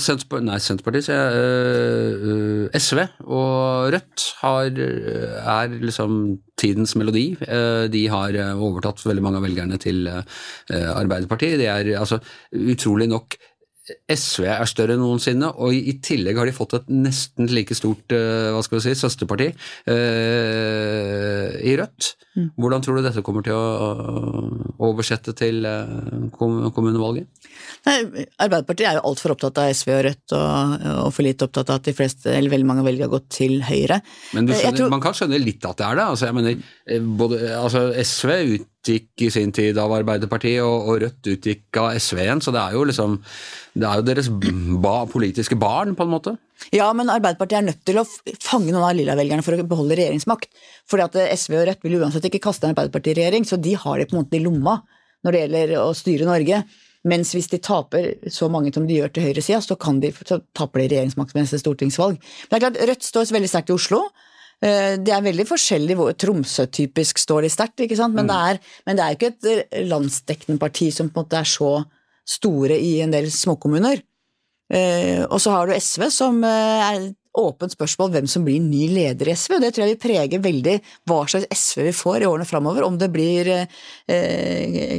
Senterpartiet, 0.02 0.46
nei, 0.48 0.58
Senterpartiet, 0.58 1.08
øh, 1.14 2.24
øh, 2.26 2.70
SV 2.74 3.04
og 3.22 3.92
Rødt 3.94 4.24
har, 4.40 4.66
er 4.74 5.76
liksom 5.78 6.40
tidens 6.58 6.96
melodi. 6.98 7.36
Eh, 7.46 7.86
De 7.92 8.02
har 8.10 8.34
overtatt 8.54 9.04
veldig 9.06 9.22
mange 9.22 9.38
av 9.38 9.46
velgerne 9.46 9.78
til 9.78 10.08
Arbeiderpartiet. 10.10 11.60
Det 11.62 11.70
er 11.70 11.92
altså 12.00 12.18
utrolig 12.50 13.06
nok 13.12 13.38
SV 14.10 14.46
er 14.50 14.66
større 14.66 14.96
enn 14.96 15.02
noensinne, 15.04 15.52
og 15.62 15.74
i 15.74 15.94
tillegg 16.02 16.38
har 16.40 16.48
de 16.48 16.54
fått 16.56 16.74
et 16.80 16.88
nesten 16.90 17.46
like 17.54 17.74
stort 17.78 18.10
øh, 18.16 18.50
hva 18.56 18.62
skal 18.66 18.80
vi 18.80 18.84
si, 18.88 18.94
søsterparti 18.98 19.46
øh, 19.92 21.50
i 21.66 21.74
Rødt. 21.78 22.08
Hvordan 22.58 22.82
tror 22.84 22.98
du 22.98 23.04
dette 23.06 23.22
kommer 23.24 23.44
til 23.46 23.54
å 23.56 24.80
oversette 24.90 25.32
til 25.38 25.64
øh, 25.64 26.26
kommunevalget? 26.36 27.28
Nei, 27.86 28.26
Arbeiderpartiet 28.42 28.90
er 28.90 28.98
jo 28.98 29.04
altfor 29.08 29.36
opptatt 29.36 29.62
av 29.62 29.70
SV 29.72 29.92
og 29.94 30.02
Rødt, 30.08 30.36
og, 30.36 30.86
og 31.06 31.12
for 31.14 31.26
lite 31.26 31.46
opptatt 31.48 31.70
av 31.72 31.80
at 31.80 31.88
de 31.88 31.94
fleste, 31.96 32.32
eller 32.34 32.52
veldig 32.52 32.68
mange 32.68 32.84
velger 32.86 33.08
å 33.08 33.14
gå 33.16 33.22
til 33.38 33.60
Høyre. 33.66 34.00
Men 34.36 34.46
Eh, 34.50 34.58
skjønner, 34.60 34.78
tror- 34.82 34.92
man 34.92 35.02
kan 35.04 35.14
skjønne 35.16 35.40
litt 35.42 35.64
at 35.66 35.78
det 35.80 35.86
er 35.86 35.98
det. 36.00 36.04
Altså, 36.12 36.26
jeg 36.28 36.34
mener, 36.36 36.58
eh, 36.90 37.00
både, 37.22 37.40
altså, 37.56 37.86
SV 38.02 38.30
utgikk 38.86 39.26
i 39.26 39.30
sin 39.34 39.52
tid 39.54 39.78
av 39.80 39.92
Arbeiderpartiet, 39.96 40.62
og, 40.62 40.88
og 40.90 41.00
Rødt 41.02 41.30
utgikk 41.32 41.78
av 41.82 41.96
SV 41.98 42.22
igjen, 42.22 42.42
så 42.44 42.54
det 42.54 42.62
er 42.62 42.76
jo 42.76 42.84
liksom 42.88 43.16
Det 43.76 43.86
er 43.86 44.00
jo 44.00 44.06
deres 44.06 44.28
ba, 44.82 44.94
politiske 45.10 45.58
barn, 45.60 45.94
på 45.96 46.06
en 46.06 46.12
måte. 46.12 46.36
Ja, 46.72 46.88
men 46.96 47.10
Arbeiderpartiet 47.12 47.58
er 47.58 47.66
nødt 47.66 47.82
til 47.84 48.00
å 48.00 48.06
fange 48.40 48.72
noen 48.72 48.86
av 48.86 48.96
lilla-velgerne 48.96 49.44
for 49.44 49.56
å 49.56 49.66
beholde 49.68 49.98
regjeringsmakt. 49.98 50.48
Fordi 50.88 51.04
at 51.04 51.18
eh, 51.20 51.34
SV 51.36 51.58
og 51.58 51.66
Rødt 51.68 51.84
vil 51.84 51.98
uansett 52.00 52.28
ikke 52.30 52.44
kaste 52.48 52.70
Arbeiderpartiet 52.70 53.16
i 53.16 53.20
regjering, 53.20 53.44
så 53.48 53.60
de 53.60 53.74
har 53.76 54.00
det 54.00 54.08
på 54.08 54.16
en 54.16 54.22
måte 54.22 54.38
i 54.38 54.44
lomma 54.44 54.78
når 55.26 55.34
det 55.34 55.42
gjelder 55.42 55.74
å 55.82 55.90
styre 55.96 56.28
Norge. 56.28 56.62
Mens 57.06 57.34
hvis 57.36 57.50
de 57.52 57.60
taper 57.62 58.30
så 58.32 58.48
mange 58.50 58.72
som 58.74 58.86
de 58.86 58.96
gjør 58.96 59.12
til 59.14 59.28
høyresida, 59.28 59.60
så, 59.62 59.76
så 59.76 60.40
taper 60.56 60.82
de 60.82 60.88
regjeringsmakt 60.94 61.36
ved 61.36 61.44
neste 61.44 61.60
stortingsvalg. 61.62 62.16
Men 62.16 62.54
det 62.54 62.56
er 62.56 62.64
klart, 62.64 62.80
Rødt 62.90 63.06
står 63.06 63.28
veldig 63.36 63.50
sterkt 63.52 63.70
i 63.70 63.76
Oslo. 63.76 64.00
Eh, 64.62 64.96
Det 64.96 65.12
er 65.12 65.20
veldig 65.22 65.46
forskjellig, 65.46 65.96
hvor- 65.96 66.14
Tromsø-typisk 66.16 67.18
står 67.18 67.42
de 67.42 67.48
sterkt, 67.52 67.76
ikke 67.80 67.96
sant? 67.96 68.14
Men, 68.14 68.26
det 68.26 68.36
er, 68.36 68.58
men 68.86 68.96
det 68.96 69.02
er 69.04 69.10
jo 69.12 69.18
ikke 69.18 69.34
et 69.34 69.68
eh, 69.70 69.84
landsdekkende 69.84 70.58
parti 70.58 70.90
som 70.92 71.10
på 71.10 71.20
en 71.20 71.24
måte 71.24 71.38
er 71.40 71.44
så 71.44 71.84
store 72.26 72.78
i 72.80 73.00
en 73.02 73.10
del 73.10 73.26
småkommuner. 73.26 74.02
Eh, 74.72 75.22
og 75.28 75.38
så 75.38 75.50
har 75.52 75.66
du 75.66 75.74
SV, 75.74 76.10
som 76.10 76.42
er 76.42 76.96
et 77.10 77.16
åpent 77.36 77.70
spørsmål 77.70 78.10
hvem 78.14 78.26
som 78.26 78.44
blir 78.44 78.58
ny 78.64 78.88
leder 78.88 79.28
i 79.28 79.34
SV. 79.36 79.56
og 79.56 79.60
Det 79.60 79.74
tror 79.74 79.84
jeg 79.84 79.98
vil 79.98 80.08
prege 80.08 80.42
veldig 80.42 80.80
hva 81.06 81.20
slags 81.28 81.46
SV 81.52 81.82
vi 81.84 81.92
får 81.92 82.22
i 82.22 82.26
årene 82.26 82.48
framover. 82.48 82.82
Om 82.82 82.96
det 82.98 83.12
blir 83.12 83.68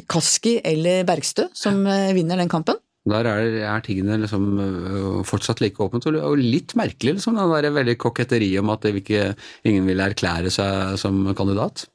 Kaski 0.08 0.62
eller 0.64 1.04
Bergstø 1.04 1.50
som 1.52 1.84
vinner 1.84 2.38
den 2.38 2.48
kampen. 2.48 2.78
Der 3.08 3.30
er, 3.32 3.60
er 3.72 3.84
tingene 3.86 4.20
liksom 4.22 4.48
øh, 4.60 5.20
fortsatt 5.28 5.62
like 5.64 5.82
åpent, 5.84 6.08
og 6.10 6.40
litt 6.40 6.76
merkelig, 6.80 7.18
liksom, 7.18 7.38
den 7.40 7.54
der 7.54 7.76
veldig 7.76 7.98
koketteriet 8.02 8.64
om 8.64 8.74
at 8.74 8.88
vil 8.88 9.02
ikke, 9.04 9.30
ingen 9.68 9.88
vil 9.90 10.04
erklære 10.04 10.52
seg 10.54 10.98
som 11.02 11.24
kandidat. 11.38 11.86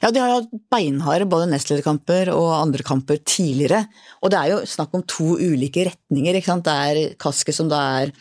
Ja, 0.00 0.10
de 0.10 0.22
har 0.22 0.32
hatt 0.38 0.52
beinharde 0.72 1.26
både 1.28 1.48
nestlederkamper 1.50 2.30
og 2.32 2.52
andre 2.56 2.84
kamper 2.86 3.20
tidligere. 3.20 3.84
Og 4.22 4.32
det 4.32 4.40
er 4.40 4.52
jo 4.54 4.62
snakk 4.68 4.94
om 4.96 5.04
to 5.08 5.34
ulike 5.36 5.84
retninger, 5.90 6.38
ikke 6.38 6.52
sant. 6.52 6.64
Det 6.64 6.74
er 6.74 7.18
Kaski 7.20 7.52
som 7.52 7.68
da 7.72 7.82
er 8.00 8.14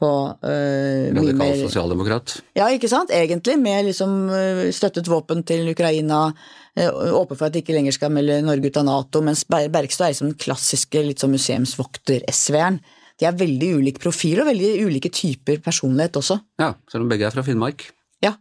på 0.00 0.08
øh, 0.48 1.10
mye 1.16 1.34
mer 1.36 1.54
sosialdemokrat. 1.60 2.38
Ja, 2.56 2.68
ikke 2.72 2.88
sant? 2.88 3.12
Egentlig 3.12 3.58
med 3.60 3.84
liksom 3.90 4.14
øh, 4.32 4.62
støttet 4.72 5.08
våpen 5.12 5.42
til 5.46 5.68
Ukraina, 5.74 6.22
øh, 6.78 7.12
åpen 7.20 7.36
for 7.36 7.46
at 7.50 7.54
de 7.54 7.60
ikke 7.62 7.76
lenger 7.76 7.92
skal 7.96 8.12
melde 8.14 8.40
Norge 8.46 8.70
ut 8.72 8.80
av 8.80 8.86
Nato, 8.88 9.20
mens 9.26 9.44
Ber- 9.44 9.68
Bergstø 9.72 10.06
er 10.08 10.14
liksom 10.14 10.32
den 10.32 10.40
klassiske 10.40 11.02
litt 11.04 11.20
sånn 11.20 11.34
museumsvokter-SV-eren. 11.36 12.80
De 13.20 13.26
er 13.28 13.36
veldig 13.36 13.74
ulik 13.76 13.98
profil 14.00 14.40
og 14.40 14.48
veldig 14.48 14.70
ulike 14.86 15.10
typer 15.12 15.60
personlighet 15.60 16.16
også. 16.16 16.38
Ja, 16.60 16.72
selv 16.90 17.04
om 17.04 17.10
begge 17.12 17.26
er 17.28 17.34
fra 17.36 17.44
Finnmark. 17.44 17.90
Ja, 18.24 18.32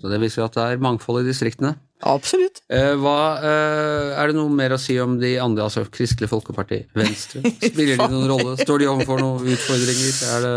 Så 0.00 0.10
det 0.12 0.20
viser 0.20 0.44
at 0.44 0.52
det 0.58 0.64
er 0.74 0.82
mangfold 0.84 1.22
i 1.24 1.28
distriktene. 1.30 1.76
Absolutt. 2.04 2.60
Eh, 2.68 2.92
hva, 3.00 3.18
eh, 3.40 4.12
er 4.20 4.30
det 4.30 4.36
noe 4.36 4.52
mer 4.52 4.74
å 4.76 4.80
si 4.80 4.98
om 5.00 5.16
de 5.20 5.36
andre, 5.42 5.64
altså 5.64 5.86
Kristelig 5.92 6.28
Folkeparti, 6.32 6.82
Venstre? 6.96 7.42
Spiller 7.62 7.96
de 7.96 8.08
noen 8.12 8.28
rolle? 8.32 8.56
Står 8.60 8.82
de 8.82 8.90
overfor 8.92 9.22
noen 9.22 9.52
utfordringer, 9.54 10.18
er 10.34 10.46
det, 10.46 10.56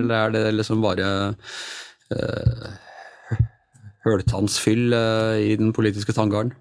eller 0.00 0.14
er 0.18 0.34
det 0.36 0.44
liksom 0.58 0.82
bare 0.84 1.10
eh, 2.16 2.70
høltannsfyll 4.06 4.96
eh, 4.96 5.36
i 5.52 5.54
den 5.60 5.74
politiske 5.76 6.14
tanngarden? 6.16 6.54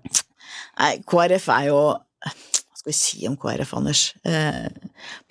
Nei, 0.79 0.93
KrF 1.07 1.49
er 1.55 1.65
jo 1.71 1.79
Hva 1.89 2.79
skal 2.79 2.91
vi 2.91 2.95
si 2.95 3.25
om 3.27 3.35
KrF, 3.39 3.73
Anders? 3.75 4.05
Eh, 4.27 4.69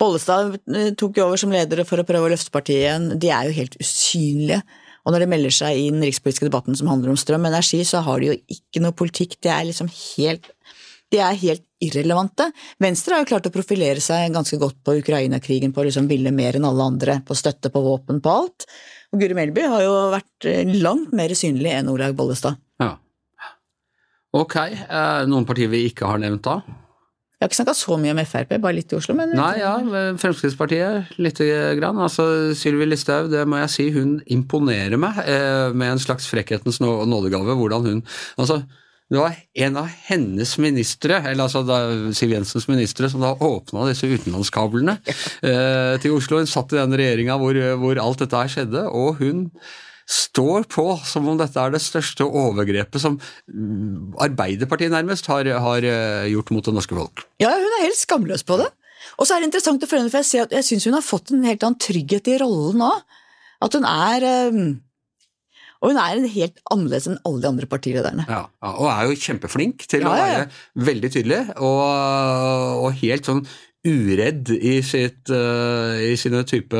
Bollestad 0.01 0.59
tok 0.99 1.17
jo 1.17 1.29
over 1.29 1.41
som 1.41 1.53
leder 1.53 1.81
for 1.87 2.01
å 2.01 2.05
prøve 2.07 2.29
å 2.29 2.33
løfte 2.33 2.53
partiet 2.53 2.83
igjen. 2.83 3.09
De 3.21 3.31
er 3.33 3.49
jo 3.49 3.57
helt 3.57 3.77
usynlige. 3.81 4.61
Og 5.09 5.15
når 5.15 5.25
de 5.25 5.31
melder 5.31 5.55
seg 5.55 5.73
i 5.73 5.87
den 5.89 6.05
rikspolitiske 6.05 6.45
debatten 6.45 6.77
som 6.77 6.91
handler 6.91 7.09
om 7.09 7.17
strøm 7.17 7.47
og 7.47 7.49
energi, 7.49 7.81
så 7.87 8.03
har 8.05 8.21
de 8.21 8.29
jo 8.29 8.37
ikke 8.53 8.83
noe 8.83 8.93
politikk. 8.93 9.39
De 9.41 9.49
er 9.49 9.65
liksom 9.65 9.89
helt 9.89 10.51
de 11.09 11.17
er 11.25 11.37
helt 11.41 11.63
irrelevante. 11.81 12.51
Venstre 12.77 13.15
har 13.15 13.23
jo 13.23 13.29
klart 13.31 13.47
å 13.49 13.53
profilere 13.53 14.01
seg 14.03 14.29
ganske 14.35 14.59
godt 14.61 14.77
på 14.85 14.93
Ukraina-krigen, 14.99 15.71
på 15.73 15.81
å 15.81 15.87
liksom 15.87 16.05
ville 16.09 16.29
mer 16.35 16.59
enn 16.59 16.67
alle 16.69 16.85
andre, 16.85 17.15
på 17.25 17.37
støtte, 17.37 17.71
på 17.73 17.81
våpen, 17.81 18.19
på 18.21 18.33
alt. 18.43 18.67
Og 19.09 19.23
Guri 19.23 19.37
Melby 19.37 19.63
har 19.71 19.81
jo 19.81 19.95
vært 20.13 20.49
eh, 20.49 20.73
langt 20.83 21.15
mer 21.17 21.33
synlig 21.37 21.73
enn 21.73 21.89
Olaug 21.89 22.13
Bollestad. 22.19 22.59
Ja. 22.83 22.91
Ok, 24.37 24.59
eh, 24.61 25.23
noen 25.25 25.49
partier 25.49 25.71
vi 25.71 25.87
ikke 25.89 26.11
har 26.11 26.21
nevnt 26.21 26.45
da? 26.45 26.59
Jeg 27.39 27.45
har 27.45 27.53
ikke 27.53 27.57
snakka 27.61 27.73
så 27.79 27.95
mye 27.95 28.11
om 28.11 28.19
Frp, 28.27 28.49
bare 28.59 28.75
litt 28.75 28.91
i 28.91 28.97
Oslo, 28.97 29.13
men 29.15 29.29
Nei, 29.31 29.53
ja, 29.61 29.77
Fremskrittspartiet 30.19 31.13
lite 31.23 31.45
grann. 31.79 32.01
Altså, 32.03 32.51
Sylvi 32.59 32.83
Listhaug, 32.89 33.29
det 33.31 33.45
må 33.47 33.61
jeg 33.61 33.71
si, 33.71 33.85
hun 33.95 34.17
imponerer 34.27 34.99
meg 34.99 35.21
eh, 35.23 35.71
med 35.71 35.93
en 35.93 36.03
slags 36.03 36.27
frekkhetens 36.27 36.81
nådegave. 36.83 37.55
Hvordan 37.55 37.87
hun 37.87 38.03
Altså, 38.35 38.59
det 39.07 39.21
var 39.23 39.39
en 39.63 39.79
av 39.79 39.87
hennes 40.09 40.51
ministre, 40.59 41.23
eller 41.31 41.47
altså 41.47 41.63
da, 41.63 41.79
Siv 42.11 42.35
Jensens 42.35 42.67
ministre, 42.67 43.07
som 43.09 43.23
da 43.23 43.31
åpna 43.31 43.87
disse 43.87 44.11
utenlandskablene 44.11 44.99
eh, 44.99 45.95
til 46.03 46.19
Oslo. 46.19 46.43
Hun 46.43 46.51
satt 46.51 46.75
i 46.75 46.81
den 46.81 46.99
regjeringa 46.99 47.39
hvor, 47.39 47.55
hvor 47.79 48.03
alt 48.03 48.19
dette 48.25 48.43
her 48.43 48.51
skjedde, 48.51 48.83
og 48.91 49.23
hun 49.23 49.47
står 50.09 50.65
på 50.73 50.85
som 51.05 51.27
om 51.29 51.37
dette 51.37 51.61
er 51.61 51.73
det 51.73 51.81
største 51.83 52.25
overgrepet 52.25 53.01
som 53.01 53.19
Arbeiderpartiet 54.19 54.93
nærmest 54.93 55.29
har, 55.29 55.45
har 55.61 55.85
eh, 55.85 56.27
gjort 56.33 56.49
mot 56.55 56.65
det 56.65 56.73
norske 56.73 56.97
folk. 56.97 57.25
Ja, 57.41 57.53
hun 57.53 57.77
er 57.77 57.85
helt 57.85 57.99
skamløs 57.99 58.45
på 58.47 58.57
det. 58.61 58.69
Og 59.21 59.27
så 59.27 59.35
er 59.35 59.43
det 59.43 59.51
interessant 59.51 59.85
å 59.85 59.89
følge 59.89 60.09
for 60.09 60.23
jeg 60.23 60.29
ser 60.29 60.47
at 60.47 60.55
jeg 60.57 60.65
syns 60.65 60.89
hun 60.89 60.97
har 60.97 61.05
fått 61.05 61.31
en 61.35 61.45
helt 61.47 61.63
annen 61.65 61.79
trygghet 61.81 62.29
i 62.33 62.37
rollen 62.41 62.81
nå. 62.81 62.91
At 63.63 63.75
hun 63.75 63.85
er 63.87 64.25
eh, 64.25 64.59
Og 65.79 65.93
hun 65.93 66.01
er 66.01 66.17
en 66.17 66.27
helt 66.27 66.57
annerledes 66.73 67.07
enn 67.07 67.21
alle 67.27 67.43
de 67.45 67.49
andre 67.53 67.69
partilederne. 67.71 68.25
Ja, 68.27 68.41
ja, 68.49 68.73
og 68.73 68.89
er 68.91 69.07
jo 69.07 69.21
kjempeflink 69.29 69.85
til 69.87 70.03
Ja, 70.03 70.11
ja, 70.11 70.11
å 70.11 70.19
være 70.33 70.87
veldig 70.89 71.11
tydelig, 71.13 71.41
og, 71.55 71.83
og 72.83 72.97
helt 72.99 73.29
sånn 73.29 73.45
uredd 73.87 74.49
i, 74.57 74.79
sitt, 74.83 75.29
uh, 75.31 75.95
i 76.03 76.15
sine 76.19 76.41
type 76.47 76.79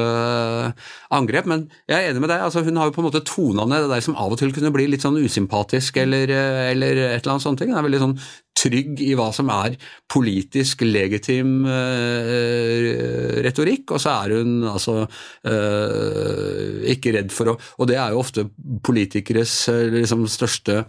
angrep. 1.16 1.48
Men 1.48 1.66
jeg 1.88 1.96
er 1.96 2.12
enig 2.12 2.24
med 2.24 2.32
deg, 2.34 2.44
altså 2.44 2.64
hun 2.66 2.80
har 2.80 2.90
jo 2.90 2.96
på 2.98 3.04
en 3.04 3.08
måte 3.08 3.24
tona 3.28 3.68
ned 3.70 3.86
det 3.86 3.94
der 3.94 4.04
som 4.04 4.18
av 4.20 4.36
og 4.36 4.42
til 4.42 4.52
kunne 4.56 4.74
bli 4.76 4.90
litt 4.92 5.06
sånn 5.06 5.20
usympatisk 5.22 6.02
eller, 6.04 6.28
eh, 6.28 6.62
eller 6.74 7.04
et 7.06 7.22
eller 7.22 7.38
annet 7.38 7.46
sånt. 7.46 7.64
Hun 7.64 7.78
er 7.78 7.88
veldig 7.88 8.04
sånn 8.04 8.20
trygg 8.60 9.02
i 9.04 9.14
hva 9.18 9.30
som 9.36 9.50
er 9.54 9.78
politisk 10.12 10.84
legitim 10.84 11.64
uh, 11.64 13.40
retorikk, 13.46 13.96
og 13.96 14.04
så 14.04 14.16
er 14.26 14.36
hun 14.40 14.66
altså 14.68 15.02
uh, 15.06 16.80
ikke 16.92 17.16
redd 17.16 17.32
for 17.36 17.54
å 17.54 17.58
Og 17.80 17.88
det 17.88 18.00
er 18.00 18.12
jo 18.12 18.24
ofte 18.24 18.48
politikeres 18.86 19.54
eh, 19.72 19.86
liksom, 20.00 20.28
største 20.32 20.84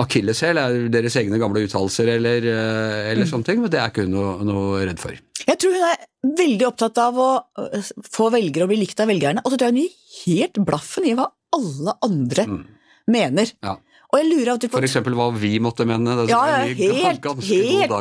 akilleshæl, 0.00 0.58
er 0.58 0.88
deres 0.92 1.16
egne 1.20 1.38
gamle 1.38 1.62
uttalelser 1.64 2.16
eller, 2.16 2.48
eller 2.50 3.22
mm. 3.22 3.30
sånne 3.30 3.46
ting, 3.46 3.62
men 3.62 3.70
det 3.70 3.78
er 3.80 3.92
ikke 3.92 4.08
hun 4.08 4.16
noe, 4.16 4.34
noe 4.44 4.82
redd 4.82 5.00
for. 5.00 5.14
Jeg 5.48 5.58
tror 5.60 5.74
hun 5.76 5.86
er 5.90 6.04
veldig 6.42 6.66
opptatt 6.70 7.00
av 7.04 7.18
å 7.20 7.30
øh, 7.60 7.90
få 8.14 8.30
velgere 8.32 8.64
og 8.66 8.72
bli 8.72 8.80
likt 8.82 9.00
av 9.04 9.10
velgerne, 9.12 9.42
og 9.44 9.52
så 9.52 9.58
tror 9.60 9.70
jeg 9.70 9.76
hun 9.76 9.82
gir 9.84 10.44
helt 10.44 10.62
blaffen 10.68 11.08
i 11.10 11.16
hva 11.18 11.28
alle 11.54 11.94
andre 12.06 12.46
mener. 13.10 13.50
Ja. 13.62 13.76
Og 14.14 14.20
jeg 14.20 14.28
lurer 14.30 14.58
på 14.62 14.68
For 14.78 14.86
eksempel 14.86 15.16
hva 15.18 15.26
vi 15.34 15.56
måtte 15.62 15.84
mene. 15.90 16.14
Det 16.20 16.28
Ja, 16.30 16.42
er 16.46 16.68
ja, 16.70 16.92
helt, 17.02 17.20
ganske 17.24 17.56
helt. 17.66 17.94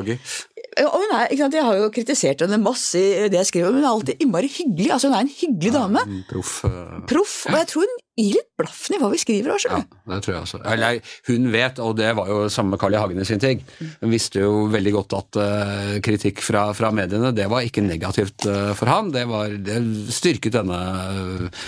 Og 0.84 0.96
hun 1.02 1.12
er, 1.14 1.28
ikke 1.30 1.42
sant, 1.44 1.54
Jeg 1.58 1.66
har 1.66 1.78
jo 1.78 1.90
kritisert 1.94 2.42
henne 2.46 2.58
masse 2.62 2.98
i 3.02 3.28
det 3.34 3.40
jeg 3.40 3.50
skriver, 3.50 3.74
men 3.74 3.82
hun 3.82 3.88
er 3.88 3.94
alltid 3.94 4.22
innmari 4.26 4.50
hyggelig. 4.50 4.92
Altså 4.94 5.10
Hun 5.10 5.18
er 5.18 5.26
en 5.26 5.34
hyggelig 5.34 5.74
dame. 5.74 6.04
Ja, 6.06 6.22
proff. 6.30 6.54
eh, 6.70 7.00
Proff. 7.10 7.36
Og 7.50 7.58
jeg 7.60 7.70
tror 7.74 7.86
hun 7.90 8.00
gir 8.20 8.36
litt 8.38 8.50
blaffen 8.60 8.96
i 8.96 9.00
hva 9.02 9.10
vi 9.12 9.20
skriver. 9.22 9.56
Også, 9.56 9.72
Ja, 9.74 9.82
det 10.12 10.20
tror 10.26 10.36
jeg 10.36 10.44
også. 10.46 10.60
Eller, 10.70 11.00
hun 11.30 11.48
vet, 11.54 11.80
og 11.82 11.96
det 11.98 12.12
var 12.18 12.30
jo 12.30 12.44
samme 12.54 12.76
med 12.76 12.82
Carl 12.82 12.94
I. 12.94 13.00
Hagen 13.04 13.20
i 13.20 13.26
sin 13.28 13.42
ting, 13.42 13.64
hun 14.02 14.14
visste 14.14 14.44
jo 14.44 14.68
veldig 14.72 14.94
godt 14.96 15.16
at 15.18 15.40
uh, 15.42 15.96
kritikk 16.06 16.44
fra, 16.46 16.68
fra 16.78 16.92
mediene, 16.96 17.34
det 17.36 17.50
var 17.52 17.66
ikke 17.66 17.84
negativt 17.84 18.46
uh, 18.48 18.72
for 18.78 18.92
ham. 18.92 19.10
Det, 19.14 19.26
var, 19.30 19.56
det 19.66 19.80
styrket 20.14 20.56
denne 20.56 20.80
uh, 21.10 21.66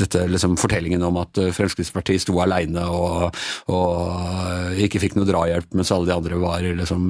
dette 0.00 0.24
liksom 0.30 0.56
fortellingen 0.60 1.04
om 1.06 1.20
at 1.22 1.38
Fremskrittspartiet 1.54 2.24
sto 2.24 2.38
aleine 2.42 2.86
og, 2.90 3.36
og 3.70 4.80
ikke 4.80 5.02
fikk 5.02 5.18
noe 5.18 5.28
drahjelp, 5.28 5.70
mens 5.76 5.92
alle 5.94 6.08
de 6.08 6.16
andre 6.16 6.40
var 6.40 6.64
liksom 6.64 7.06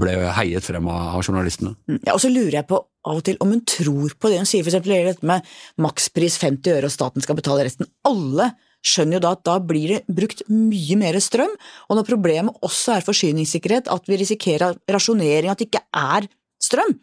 ble 0.00 0.14
heiet 0.36 0.66
frem 0.66 0.88
av, 0.90 1.16
av 1.16 1.24
journalistene. 1.24 1.76
Ja, 2.02 2.16
og 2.16 2.20
så 2.22 2.30
lurer 2.32 2.60
jeg 2.60 2.68
på 2.68 2.82
av 3.06 3.20
og 3.20 3.26
til 3.26 3.38
om 3.42 3.52
hun 3.54 3.62
tror 3.68 4.14
på 4.18 4.30
det 4.30 4.40
hun 4.40 4.48
sier, 4.48 4.64
for 4.66 4.72
eksempel 4.72 5.08
dette 5.08 5.26
med 5.26 5.46
makspris 5.82 6.38
50 6.42 6.76
øre 6.76 6.90
og 6.90 6.94
staten 6.94 7.24
skal 7.24 7.38
betale 7.38 7.66
resten. 7.66 7.88
Alle 8.08 8.50
skjønner 8.86 9.18
jo 9.18 9.24
da 9.24 9.32
at 9.34 9.44
da 9.46 9.56
blir 9.62 9.94
det 9.94 10.16
brukt 10.18 10.44
mye 10.50 10.98
mer 11.00 11.18
strøm, 11.22 11.52
og 11.88 11.98
når 11.98 12.08
problemet 12.08 12.66
også 12.66 12.96
er 12.96 13.06
forsyningssikkerhet, 13.06 13.90
at 13.90 14.10
vi 14.10 14.20
risikerer 14.20 14.78
rasjonering, 14.92 15.50
at 15.50 15.62
det 15.62 15.70
ikke 15.70 15.84
er 15.90 16.28
strøm, 16.62 16.94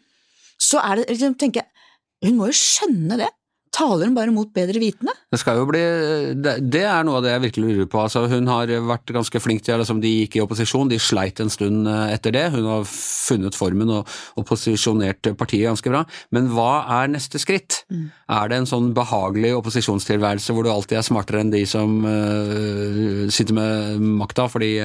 så 0.60 0.80
er 0.84 1.00
det 1.00 1.08
liksom, 1.12 1.36
tenker 1.40 1.64
jeg, 1.64 1.70
hun 2.24 2.38
må 2.38 2.48
jo 2.48 2.56
skjønne 2.56 3.18
det. 3.20 3.30
Taler 3.74 4.06
hun 4.06 4.14
bare 4.14 4.30
mot 4.30 4.50
bedre 4.54 4.78
vitende? 4.78 5.12
Det 5.32 5.40
skal 5.40 5.58
jo 5.58 5.66
bli 5.66 5.82
Det, 6.38 6.82
er 6.84 7.02
noe 7.06 7.18
av 7.18 7.24
det 7.24 7.32
jeg 7.32 7.42
virkelig 7.48 7.70
lurer 7.72 7.88
på. 7.90 8.02
Altså, 8.04 8.24
hun 8.30 8.46
har 8.50 8.70
vært 8.86 9.10
ganske 9.16 9.40
flink 9.42 9.64
til 9.66 9.80
liksom, 9.80 10.02
De 10.04 10.12
gikk 10.12 10.38
i 10.38 10.42
opposisjon, 10.44 10.90
de 10.90 11.00
sleit 11.02 11.40
en 11.42 11.50
stund 11.50 11.88
eh, 11.90 12.14
etter 12.14 12.34
det. 12.36 12.44
Hun 12.54 12.68
har 12.70 12.86
funnet 12.86 13.58
formen 13.58 13.90
og, 13.90 14.10
og 14.38 14.46
posisjonert 14.46 15.32
partiet 15.40 15.66
ganske 15.66 15.90
bra. 15.90 16.04
Men 16.34 16.50
hva 16.54 16.84
er 17.00 17.10
neste 17.10 17.40
skritt? 17.42 17.82
Mm. 17.90 18.06
Er 18.38 18.52
det 18.52 18.60
en 18.60 18.70
sånn 18.70 18.92
behagelig 18.96 19.54
opposisjonstilværelse 19.58 20.54
hvor 20.54 20.66
du 20.66 20.70
alltid 20.70 21.00
er 21.00 21.08
smartere 21.08 21.42
enn 21.42 21.52
de 21.54 21.64
som 21.68 21.96
uh, 22.06 23.24
sitter 23.32 23.56
med 23.58 24.04
makta 24.22 24.46
fordi, 24.52 24.76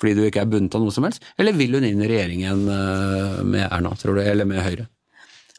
fordi, 0.00 0.16
du 0.18 0.24
ikke 0.26 0.42
er 0.42 0.50
bundet 0.50 0.74
av 0.78 0.82
noe 0.82 0.94
som 0.94 1.06
helst? 1.06 1.22
Eller 1.38 1.54
vil 1.56 1.78
hun 1.78 1.86
inn 1.86 2.02
i 2.02 2.10
regjeringen 2.10 2.66
uh, 2.66 3.38
med 3.46 3.68
Erna, 3.68 3.94
tror 4.00 4.18
du, 4.18 4.24
eller 4.26 4.48
med 4.48 4.64
Høyre? 4.66 4.88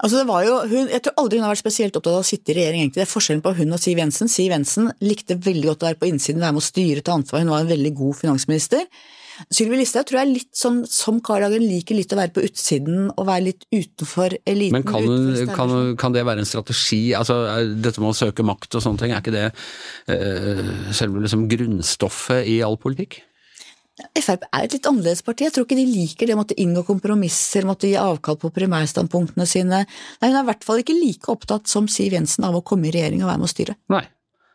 Altså 0.04 0.20
det 0.20 0.28
var 0.28 0.44
jo, 0.44 0.56
hun, 0.68 0.92
jeg 0.92 1.00
tror 1.06 1.16
aldri 1.22 1.40
hun 1.40 1.46
har 1.48 1.54
vært 1.54 1.64
spesielt 1.64 1.96
opptatt 1.96 2.18
av 2.18 2.26
å 2.26 2.28
sitte 2.28 2.52
i 2.52 2.58
regjering. 2.58 2.84
egentlig. 2.84 3.00
Det 3.00 3.08
er 3.08 3.14
forskjellen 3.14 3.44
på 3.46 3.56
hun 3.56 3.76
og 3.76 3.80
Siv 3.80 4.02
Jensen. 4.04 4.32
Siv 4.32 4.52
Jensen 4.52 4.92
likte 5.00 5.40
veldig 5.40 5.70
godt 5.70 5.86
å 5.86 5.90
være 5.90 6.02
på 6.02 6.10
innsiden, 6.12 6.44
være 6.44 6.58
med 6.58 6.64
å 6.64 6.68
styre 6.68 7.04
til 7.04 7.16
ansvar. 7.16 7.44
Hun 7.46 7.54
var 7.54 7.64
en 7.64 7.72
veldig 7.72 7.94
god 8.02 8.18
finansminister. 8.20 8.88
Sylvi 9.50 9.80
Listhaug 9.80 10.06
tror 10.06 10.20
jeg 10.20 10.28
er 10.28 10.34
litt 10.36 10.52
sånn 10.58 10.84
som 10.90 11.18
Carl 11.26 11.46
Hagen 11.48 11.64
liker 11.66 11.98
litt 11.98 12.12
å 12.14 12.20
være 12.20 12.34
på 12.36 12.44
utsiden 12.46 13.08
og 13.10 13.26
være 13.26 13.48
litt 13.48 13.66
utenfor 13.74 14.36
eliten. 14.44 14.76
Men 14.76 14.86
kan, 14.86 15.08
hun, 15.08 15.54
kan, 15.56 15.74
kan, 16.00 16.16
det 16.16 16.26
være 16.28 16.44
en 16.44 16.50
strategi? 16.50 17.02
Altså, 17.18 17.40
dette 17.74 18.04
med 18.04 18.12
å 18.12 18.18
søke 18.18 18.46
makt 18.46 18.78
og 18.78 18.86
sånne 18.86 19.02
ting, 19.02 19.16
er 19.16 19.24
ikke 19.24 19.34
det 19.34 19.48
uh, 19.50 20.92
selve 20.94 21.24
liksom 21.24 21.48
grunnstoffet 21.52 22.46
i 22.52 22.60
all 22.66 22.78
politikk? 22.82 23.24
Frp 23.94 24.48
er 24.50 24.66
et 24.66 24.74
litt 24.74 24.88
annerledes 24.90 25.22
parti. 25.26 25.46
Jeg 25.46 25.54
tror 25.54 25.68
ikke 25.68 25.78
de 25.78 25.86
liker 25.86 26.30
det 26.30 26.34
å 26.34 26.40
måtte 26.40 26.58
inngå 26.60 26.82
kompromisser, 26.88 27.68
måtte 27.70 27.92
gi 27.92 28.00
avkall 28.00 28.40
på 28.42 28.50
primærstandpunktene 28.56 29.46
sine. 29.50 29.84
Nei, 29.86 30.30
Hun 30.32 30.40
er 30.40 30.42
i 30.42 30.50
hvert 30.50 30.66
fall 30.66 30.82
ikke 30.82 30.98
like 30.98 31.30
opptatt 31.30 31.70
som 31.70 31.90
Siv 31.92 32.16
Jensen 32.18 32.48
av 32.48 32.58
å 32.58 32.64
komme 32.66 32.90
i 32.90 32.94
regjering 32.96 33.22
og 33.22 33.30
være 33.30 33.44
med 33.44 33.50
å 33.50 33.54
styre. 33.54 33.78
Nei. 33.94 34.06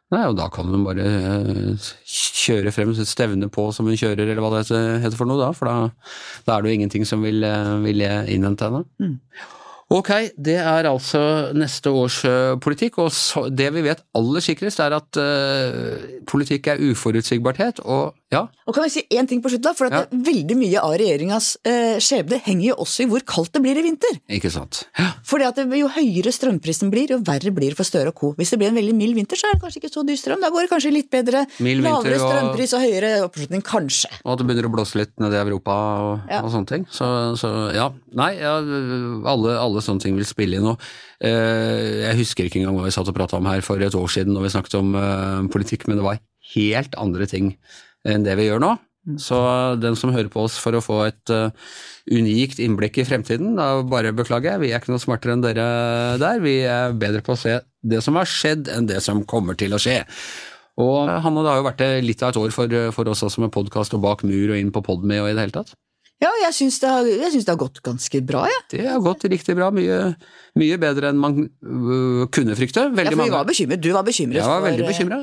Nei, 0.08 0.22
og 0.24 0.38
da 0.38 0.46
kan 0.48 0.70
hun 0.72 0.86
bare 0.86 1.04
uh, 1.04 1.88
kjøre 2.08 2.72
frem 2.72 2.94
stevne 2.96 3.50
på 3.52 3.66
som 3.76 3.90
hun 3.90 3.98
kjører, 4.00 4.24
eller 4.24 4.40
hva 4.40 4.54
det 4.56 4.80
heter 5.04 5.18
for 5.18 5.28
noe 5.28 5.36
da, 5.42 5.50
for 5.52 5.68
da, 5.68 6.14
da 6.46 6.54
er 6.54 6.64
det 6.64 6.72
jo 6.72 6.78
ingenting 6.78 7.04
som 7.06 7.20
vil, 7.22 7.44
uh, 7.44 7.76
vil 7.84 8.00
innhente 8.08 8.70
henne. 8.70 8.86
Mm. 9.04 9.18
Ok, 9.88 10.10
det 10.36 10.58
er 10.60 10.84
altså 10.84 11.20
neste 11.56 11.88
års 11.96 12.18
uh, 12.28 12.58
politikk, 12.60 12.98
og 13.00 13.12
så, 13.16 13.46
det 13.48 13.70
vi 13.72 13.86
vet 13.86 14.02
aller 14.18 14.44
sikrest 14.44 14.82
er 14.84 14.92
at 14.92 15.16
uh, 15.16 16.18
politikk 16.28 16.68
er 16.74 16.82
uforutsigbarhet, 16.90 17.80
og 17.88 18.12
ja. 18.28 18.42
Og 18.68 18.74
kan 18.76 18.84
vi 18.84 18.90
si 18.92 19.02
én 19.16 19.24
ting 19.28 19.40
på 19.40 19.48
slutt, 19.48 19.62
da? 19.64 19.70
For 19.76 19.88
ja. 19.88 20.02
veldig 20.12 20.56
mye 20.60 20.80
av 20.82 20.98
regjeringas 21.00 21.46
eh, 21.64 21.96
skjebne 22.02 22.36
henger 22.44 22.66
jo 22.66 22.74
også 22.84 23.06
i 23.06 23.08
hvor 23.08 23.22
kaldt 23.24 23.54
det 23.56 23.62
blir 23.64 23.78
i 23.80 23.84
vinter. 23.86 24.18
Ikke 24.36 24.50
sant. 24.52 24.82
Ja. 24.98 25.14
Fordi 25.24 25.46
at 25.48 25.56
det, 25.56 25.64
Jo 25.78 25.88
høyere 25.94 26.32
strømprisen 26.34 26.92
blir, 26.92 27.14
jo 27.14 27.22
verre 27.24 27.52
blir 27.56 27.72
det 27.72 27.78
for 27.78 27.88
Støre 27.88 28.12
og 28.12 28.18
co. 28.20 28.34
Hvis 28.36 28.52
det 28.52 28.60
blir 28.60 28.68
en 28.68 28.76
veldig 28.76 28.92
mild 28.98 29.16
vinter, 29.16 29.40
så 29.40 29.48
er 29.48 29.56
det 29.56 29.62
kanskje 29.62 29.80
ikke 29.80 29.92
så 29.94 30.04
dyr 30.04 30.20
strøm. 30.20 30.44
Da 30.44 30.52
går 30.52 30.66
det 30.66 30.72
kanskje 30.74 30.92
litt 30.92 31.08
bedre. 31.14 31.46
lavere 31.56 32.20
strømpris 32.20 32.76
og, 32.76 32.76
og 32.76 32.84
høyere 32.84 33.14
oppslutning, 33.24 33.64
kanskje. 33.64 34.12
Og 34.20 34.34
at 34.34 34.42
det 34.42 34.48
begynner 34.50 34.68
å 34.68 34.74
blåse 34.76 35.00
litt 35.00 35.16
nede 35.24 35.40
i 35.40 35.42
Europa 35.46 35.80
og, 36.04 36.28
ja. 36.28 36.42
og 36.44 36.52
sånne 36.52 36.72
ting. 36.74 36.86
Så, 36.92 37.08
så, 37.40 37.54
ja. 37.72 37.88
Nei, 38.18 38.34
alle, 38.44 39.56
alle 39.56 39.84
sånne 39.84 40.04
ting 40.04 40.20
vil 40.20 40.28
spille 40.28 40.60
inn. 40.60 40.68
Og, 40.68 40.88
eh, 41.24 42.04
jeg 42.10 42.20
husker 42.20 42.48
ikke 42.48 42.60
engang 42.60 42.76
hva 42.76 42.90
vi 42.90 42.92
satt 42.92 43.08
og 43.08 43.16
prata 43.16 43.40
om 43.40 43.48
her 43.48 43.64
for 43.64 43.80
et 43.80 43.96
år 43.96 44.16
siden 44.18 44.36
når 44.36 44.50
vi 44.50 44.56
snakket 44.58 44.80
om 44.82 44.96
eh, 45.00 45.44
politikk, 45.54 45.88
men 45.88 46.02
det 46.02 46.10
var 46.12 46.20
helt 46.52 46.96
andre 47.00 47.24
ting 47.28 47.54
enn 48.08 48.26
det 48.26 48.36
vi 48.38 48.48
gjør 48.48 48.62
nå. 48.64 48.74
Mm. 49.08 49.16
Så 49.22 49.38
den 49.80 49.96
som 49.96 50.12
hører 50.12 50.28
på 50.32 50.42
oss 50.44 50.58
for 50.60 50.76
å 50.76 50.82
få 50.84 50.98
et 51.06 51.32
uh, 51.32 51.48
unikt 52.12 52.60
innblikk 52.60 53.00
i 53.00 53.06
fremtiden, 53.08 53.54
da 53.56 53.82
bare 53.86 54.12
beklager 54.16 54.54
jeg, 54.54 54.62
vi 54.64 54.72
er 54.72 54.82
ikke 54.82 54.92
noe 54.92 55.02
smartere 55.02 55.36
enn 55.36 55.44
dere 55.44 55.66
der. 56.20 56.42
Vi 56.44 56.58
er 56.68 56.96
bedre 56.98 57.24
på 57.24 57.36
å 57.36 57.40
se 57.40 57.58
det 57.88 58.02
som 58.04 58.18
har 58.20 58.28
skjedd 58.28 58.68
enn 58.74 58.88
det 58.90 59.00
som 59.04 59.24
kommer 59.28 59.58
til 59.58 59.76
å 59.76 59.80
skje. 59.82 60.02
Og 60.78 61.10
Hanne, 61.10 61.42
det 61.42 61.50
har 61.50 61.58
jo 61.58 61.66
vært 61.66 61.84
litt 62.04 62.22
av 62.22 62.30
et 62.30 62.40
år 62.44 62.52
for, 62.54 62.78
for 62.94 63.10
oss 63.10 63.24
også 63.26 63.42
med 63.42 63.54
podkast 63.54 63.96
og 63.96 64.04
bak 64.04 64.22
mur 64.28 64.52
og 64.52 64.60
inn 64.60 64.70
på 64.74 64.84
Podme 64.86 65.22
og 65.24 65.30
i 65.30 65.34
det 65.34 65.48
hele 65.48 65.56
tatt. 65.56 65.72
Ja, 66.18 66.32
jeg 66.42 66.54
syns 66.56 66.80
det, 66.82 66.90
det, 67.14 67.44
har 67.46 67.58
gått 67.60 67.78
ganske 67.86 68.20
bra, 68.26 68.42
jeg. 68.50 68.58
Ja. 68.58 68.68
Det 68.72 68.86
har 68.90 69.02
gått 69.04 69.22
riktig 69.30 69.54
bra. 69.54 69.68
Mye, 69.70 70.16
mye 70.58 70.78
bedre 70.82 71.12
enn 71.12 71.20
man 71.22 71.44
uh, 71.46 72.24
kunne 72.34 72.56
frykte. 72.58 72.88
Veldig 72.90 73.12
ja, 73.12 73.18
for 73.20 73.28
vi 73.28 73.34
var 73.36 73.46
bekymret. 73.46 73.82
Du 73.84 73.92
var 73.94 74.06
bekymret. 74.06 74.40
Jeg 74.40 74.50
var 74.50 74.64
veldig 74.64 74.82
uh, 74.82 74.88
bekymra. 74.90 75.18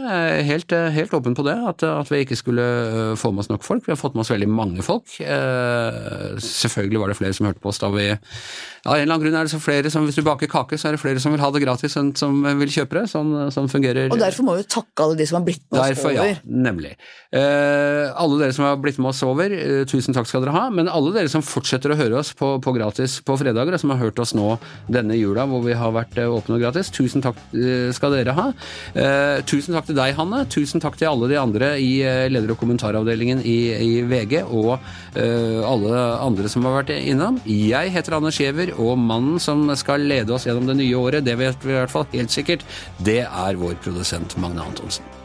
Helt, 0.47 0.71
uh, 0.71 0.87
helt, 0.95 1.15
åpen 1.17 1.35
på 1.35 1.43
det. 1.47 1.55
At, 1.67 1.83
at, 1.83 2.11
vi 2.13 2.21
ikke 2.23 2.37
skulle 2.39 2.63
uh, 2.63 3.11
få 3.19 3.33
med 3.35 3.43
oss 3.43 3.51
nok 3.51 3.67
folk. 3.67 3.83
Vi 3.83 3.91
har 3.91 3.99
fått 3.99 4.15
med 4.15 4.23
oss 4.23 4.31
veldig 4.31 4.47
mange 4.47 4.85
folk. 4.87 5.17
Uh, 5.19 6.39
selvfølgelig 6.39 7.01
var 7.03 7.11
det 7.11 7.19
flere 7.19 7.35
som 7.35 7.49
hørte 7.49 7.59
på 7.59 7.73
oss 7.73 7.81
da 7.83 7.91
vi 7.91 8.07
Av 8.13 8.95
en 8.95 9.01
eller 9.01 9.15
annen 9.15 9.23
grunn 9.25 9.35
er 9.35 9.47
det 9.47 9.51
så 9.51 9.59
flere 9.59 9.89
som 9.91 10.05
Hvis 10.07 10.19
du 10.19 10.23
baker 10.23 10.47
kake, 10.47 10.77
så 10.79 10.87
er 10.87 10.95
det 10.95 11.01
flere 11.01 11.19
som 11.19 11.33
vil 11.33 11.41
ha 11.43 11.49
det 11.51 11.63
gratis 11.63 11.97
enn 11.99 12.13
som 12.15 12.39
vil 12.61 12.71
kjøpe 12.71 13.01
det. 13.01 13.05
Sånn, 13.11 13.35
sånn 13.51 13.67
fungerer 13.71 14.13
Og 14.13 14.21
derfor 14.21 14.47
må 14.47 14.55
vi 14.61 14.67
takke 14.69 15.09
alle 15.09 15.19
de 15.19 15.27
som 15.27 15.41
har 15.41 15.45
blitt 15.47 15.65
med 15.67 15.81
oss 15.81 15.91
derfor, 15.91 16.15
over. 16.15 16.31
Ja, 16.31 16.55
nemlig. 16.69 16.95
alle 17.35 18.39
dere 18.39 18.55
som 18.55 18.69
har 18.69 18.79
blitt 18.79 19.01
med 19.01 19.11
oss 19.11 19.23
over, 19.27 19.59
tusen 19.91 20.15
takk 20.15 20.31
skal 20.31 20.45
dere 20.45 20.55
ha. 20.55 20.69
Men 20.71 20.84
alle 20.91 21.13
dere 21.15 21.31
som 21.31 21.43
fortsetter 21.45 21.93
å 21.93 21.97
høre 21.99 22.19
oss 22.19 22.31
på, 22.37 22.55
på 22.63 22.73
gratis 22.75 23.17
på 23.25 23.37
fredager, 23.39 23.75
og 23.75 23.81
som 23.81 23.93
har 23.93 24.01
hørt 24.01 24.19
oss 24.21 24.35
nå 24.37 24.55
denne 24.91 25.17
jula 25.17 25.45
hvor 25.49 25.63
vi 25.65 25.75
har 25.77 25.93
vært 25.95 26.17
eh, 26.21 26.29
åpne 26.31 26.57
og 26.57 26.63
gratis, 26.63 26.91
tusen 26.93 27.23
takk 27.25 27.39
eh, 27.55 27.89
skal 27.95 28.15
dere 28.15 28.35
ha. 28.37 28.47
Eh, 28.93 29.41
tusen 29.47 29.77
takk 29.77 29.89
til 29.89 29.97
deg, 29.99 30.15
Hanne. 30.19 30.43
Tusen 30.51 30.83
takk 30.83 30.99
til 30.99 31.09
alle 31.11 31.29
de 31.31 31.39
andre 31.41 31.73
i 31.81 31.91
leder- 32.31 32.53
og 32.53 32.59
kommentaravdelingen 32.61 33.43
i, 33.45 33.57
i 33.73 33.91
VG, 34.07 34.41
og 34.45 34.75
alle 35.15 35.99
andre 36.19 36.49
som 36.51 36.65
har 36.67 36.79
vært 36.81 36.93
innom. 36.95 37.39
Jeg 37.47 37.93
heter 37.95 38.17
Anne 38.17 38.33
Skjever, 38.35 38.73
og 38.81 38.97
mannen 38.99 39.41
som 39.41 39.67
skal 39.79 40.05
lede 40.05 40.35
oss 40.35 40.47
gjennom 40.47 40.69
det 40.69 40.79
nye 40.81 40.99
året, 40.99 41.25
det 41.25 41.37
vet 41.39 41.65
vi 41.65 41.75
i 41.75 41.79
hvert 41.79 41.93
fall 41.93 42.07
helt 42.13 42.33
sikkert, 42.33 42.65
det 43.05 43.23
er 43.25 43.61
vår 43.61 43.77
produsent 43.83 44.37
Magne 44.41 44.65
Antonsen. 44.65 45.24